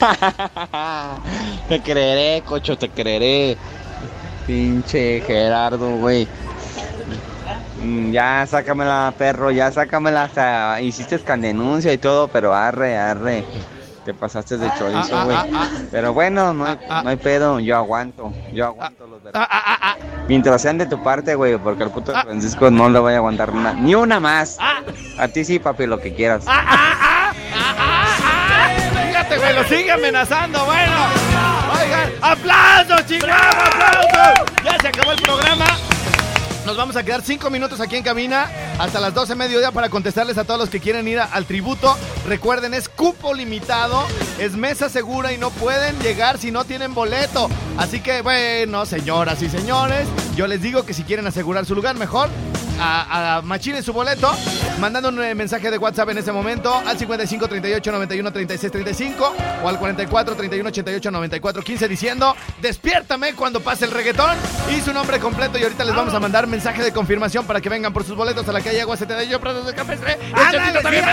Te 1.68 1.80
creeré, 1.80 2.42
cocho, 2.42 2.76
te 2.76 2.88
creeré. 2.88 3.56
Pinche 4.46 5.22
Gerardo, 5.26 5.90
güey. 5.98 6.26
Mm, 7.82 8.10
Ya, 8.12 8.46
sácamela, 8.46 9.12
perro, 9.16 9.50
ya 9.50 9.70
sácamela. 9.72 10.24
Hasta 10.24 10.80
hiciste 10.80 11.18
denuncia 11.18 11.92
y 11.92 11.98
todo, 11.98 12.28
pero 12.28 12.54
arre, 12.54 12.96
arre. 12.98 13.44
Te 14.04 14.14
pasaste 14.14 14.56
de 14.56 14.70
chorizo, 14.78 15.16
ah, 15.18 15.24
güey. 15.24 15.36
ah, 15.36 15.46
ah. 15.54 15.68
Pero 15.90 16.12
bueno, 16.14 16.54
no 16.54 16.64
hay, 16.66 16.78
Ah, 16.88 16.98
ah. 16.98 17.00
no 17.04 17.10
hay 17.10 17.16
pedo, 17.16 17.60
yo 17.60 17.76
aguanto. 17.76 18.32
Yo 18.52 18.66
aguanto 18.66 19.06
los 19.06 19.20
Ah, 19.34 19.46
ah, 19.50 19.62
ah, 19.66 19.78
ah, 19.82 19.96
Mientras 20.26 20.62
sean 20.62 20.78
de 20.78 20.86
tu 20.86 21.02
parte, 21.02 21.34
güey, 21.34 21.58
porque 21.58 21.84
el 21.84 21.90
puto 21.90 22.12
Ah. 22.16 22.22
Francisco 22.24 22.70
no 22.70 22.88
le 22.88 22.98
voy 22.98 23.12
a 23.12 23.16
aguantar 23.18 23.50
una, 23.50 23.74
ni 23.74 23.94
una 23.94 24.18
más. 24.18 24.56
ah, 24.58 24.80
A 25.18 25.28
ti 25.28 25.44
sí, 25.44 25.58
papi, 25.58 25.86
lo 25.86 26.00
que 26.00 26.14
quieras. 26.14 26.44
ah, 26.46 26.64
ah, 26.66 27.32
ah, 27.54 27.74
ah, 27.78 28.16
ah. 28.18 29.06
Fíjate, 29.06 29.36
güey, 29.38 29.54
lo 29.54 29.64
sigue 29.64 29.92
amenazando, 29.92 30.64
bueno. 30.64 30.96
Oigan, 31.80 32.10
aplausos, 32.22 33.06
chingamos, 33.06 33.54
aplausos. 33.54 34.64
Ya 34.64 34.78
se 34.80 34.88
acabó 34.88 35.12
el 35.12 35.20
programa. 35.22 35.66
Nos 36.66 36.76
vamos 36.76 36.94
a 36.96 37.02
quedar 37.02 37.22
cinco 37.22 37.48
minutos 37.48 37.80
aquí 37.80 37.96
en 37.96 38.02
cabina 38.02 38.50
hasta 38.78 39.00
las 39.00 39.14
12 39.14 39.34
mediodía 39.34 39.72
para 39.72 39.88
contestarles 39.88 40.36
a 40.36 40.44
todos 40.44 40.60
los 40.60 40.68
que 40.68 40.78
quieren 40.78 41.08
ir 41.08 41.18
al 41.18 41.46
tributo. 41.46 41.96
Recuerden, 42.26 42.74
es 42.74 42.88
cupo 42.88 43.32
limitado, 43.32 44.04
es 44.38 44.52
mesa 44.52 44.90
segura 44.90 45.32
y 45.32 45.38
no 45.38 45.50
pueden 45.50 45.98
llegar 46.00 46.38
si 46.38 46.50
no 46.50 46.64
tienen 46.64 46.92
boleto. 46.92 47.48
Así 47.78 48.00
que, 48.00 48.20
bueno, 48.20 48.84
señoras 48.84 49.40
y 49.42 49.48
señores, 49.48 50.06
yo 50.36 50.46
les 50.46 50.60
digo 50.60 50.84
que 50.84 50.92
si 50.92 51.02
quieren 51.02 51.26
asegurar 51.26 51.64
su 51.64 51.74
lugar, 51.74 51.96
mejor 51.96 52.28
a, 52.80 53.36
a 53.36 53.42
machinen 53.42 53.82
su 53.82 53.92
boleto, 53.92 54.34
mandando 54.78 55.10
un 55.10 55.22
eh, 55.22 55.34
mensaje 55.34 55.70
de 55.70 55.78
WhatsApp 55.78 56.10
en 56.10 56.18
ese 56.18 56.32
momento 56.32 56.74
al 56.74 56.98
55 56.98 57.48
38 57.48 57.92
91 57.92 58.32
36 58.32 58.72
35 58.72 59.34
o 59.62 59.68
al 59.68 59.78
44 59.78 60.34
31 60.34 60.68
88 60.68 61.10
94 61.10 61.62
15 61.62 61.88
diciendo 61.88 62.34
despiértame 62.60 63.34
cuando 63.34 63.60
pase 63.60 63.84
el 63.84 63.90
reggaetón 63.90 64.36
y 64.76 64.80
su 64.80 64.92
nombre 64.92 65.18
completo 65.18 65.58
y 65.58 65.62
ahorita 65.62 65.84
les 65.84 65.94
vamos 65.94 66.14
a 66.14 66.20
mandar 66.20 66.46
mensaje 66.46 66.82
de 66.82 66.92
confirmación 66.92 67.44
para 67.46 67.60
que 67.60 67.68
vengan 67.68 67.92
por 67.92 68.04
sus 68.04 68.16
boletos 68.16 68.48
a 68.48 68.52
la 68.52 68.60
calle 68.60 68.80
Agua 68.80 68.96
7 68.96 69.14
de 69.14 69.28
Yo, 69.28 69.40
Prados 69.40 69.66
de 69.66 69.74
Campestre. 69.74 70.18
Chefcito 70.50 70.80
también, 70.80 71.04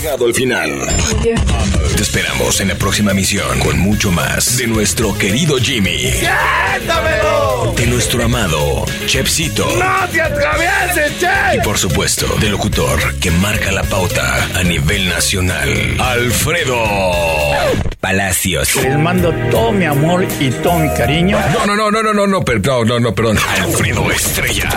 llegado 0.00 0.26
al 0.26 0.34
final. 0.34 0.70
Te 1.96 2.02
esperamos 2.02 2.60
en 2.60 2.68
la 2.68 2.74
próxima 2.74 3.12
misión 3.12 3.58
con 3.60 3.78
mucho 3.78 4.10
más 4.10 4.56
de 4.56 4.66
nuestro 4.66 5.16
querido 5.18 5.58
Jimmy. 5.58 5.98
¡Siéntamelo! 6.12 7.74
De 7.76 7.86
nuestro 7.86 8.24
amado 8.24 8.86
Chepsito. 9.06 9.66
¡No 9.78 10.08
te 10.10 10.20
atravieses, 10.22 11.18
che! 11.18 11.56
Y 11.56 11.60
por 11.62 11.76
supuesto, 11.78 12.26
del 12.40 12.52
locutor 12.52 13.14
que 13.16 13.30
marca 13.30 13.70
la 13.72 13.82
pauta 13.82 14.48
a 14.54 14.62
nivel 14.62 15.08
nacional, 15.08 15.68
Alfredo 15.98 16.82
Palacios. 18.00 18.74
Les 18.76 18.98
mando 18.98 19.32
todo 19.50 19.72
mi 19.72 19.84
amor 19.84 20.26
y 20.40 20.50
todo 20.50 20.78
mi 20.78 20.88
cariño. 20.94 21.38
No, 21.52 21.66
no, 21.66 21.76
no, 21.76 21.90
no, 21.90 22.02
no, 22.02 22.12
no, 22.14 22.26
no, 22.26 22.42
per- 22.44 22.64
no, 22.64 22.84
no, 22.84 22.98
no, 23.00 23.14
perdón. 23.14 23.38
Alfredo 23.62 24.10
Estrella. 24.10 24.68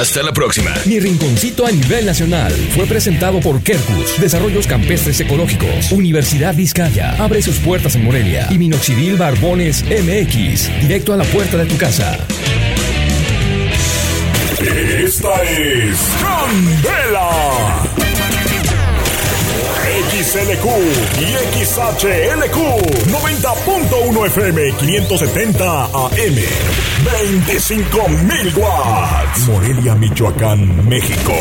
Hasta 0.00 0.22
la 0.22 0.32
próxima. 0.32 0.72
Mi 0.86 0.98
rinconcito 0.98 1.66
a 1.66 1.70
nivel 1.70 2.06
nacional 2.06 2.50
fue 2.74 2.86
presentado 2.86 3.38
por 3.40 3.62
Kerkus, 3.62 4.18
Desarrollos 4.18 4.66
Campestres 4.66 5.20
Ecológicos, 5.20 5.92
Universidad 5.92 6.54
Vizcaya, 6.54 7.22
abre 7.22 7.42
sus 7.42 7.58
puertas 7.58 7.96
en 7.96 8.04
Morelia 8.04 8.46
y 8.48 8.56
Minoxidil 8.56 9.18
Barbones 9.18 9.84
MX, 9.84 10.80
directo 10.80 11.12
a 11.12 11.18
la 11.18 11.24
puerta 11.24 11.58
de 11.58 11.66
tu 11.66 11.76
casa. 11.76 12.16
Esta 15.04 15.42
es 15.42 15.98
Candela. 16.22 17.30
XLQ 20.12 20.64
y 21.20 21.62
XHLQ 21.62 22.56
90.1 23.10 24.26
FM 24.28 24.72
570 24.78 25.84
AM 25.84 26.89
25.000 27.04 28.56
watts. 28.56 29.46
Morelia, 29.46 29.94
Michoacán, 29.94 30.88
México. 30.88 31.32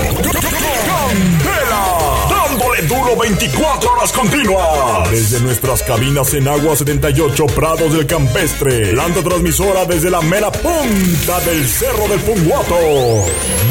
Candela 0.87 2.09
dándole 2.29 2.81
duro 2.83 3.15
24 3.15 3.91
horas 3.91 4.11
continuas. 4.11 5.11
Desde 5.11 5.39
nuestras 5.41 5.83
cabinas 5.83 6.33
en 6.33 6.47
Agua 6.47 6.75
78 6.75 7.45
Prados 7.47 7.93
del 7.93 8.07
Campestre. 8.07 8.91
Planta 8.91 9.21
transmisora 9.21 9.85
desde 9.85 10.09
la 10.09 10.21
mera 10.21 10.51
punta 10.51 11.39
del 11.41 11.67
Cerro 11.67 12.07
del 12.07 12.19
Punguato. 12.21 12.75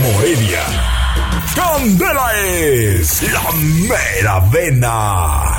Morelia. 0.03 0.63
Candela 1.55 2.31
es 2.47 3.23
la 3.33 3.53
mera 3.89 4.41
vena. 4.51 5.58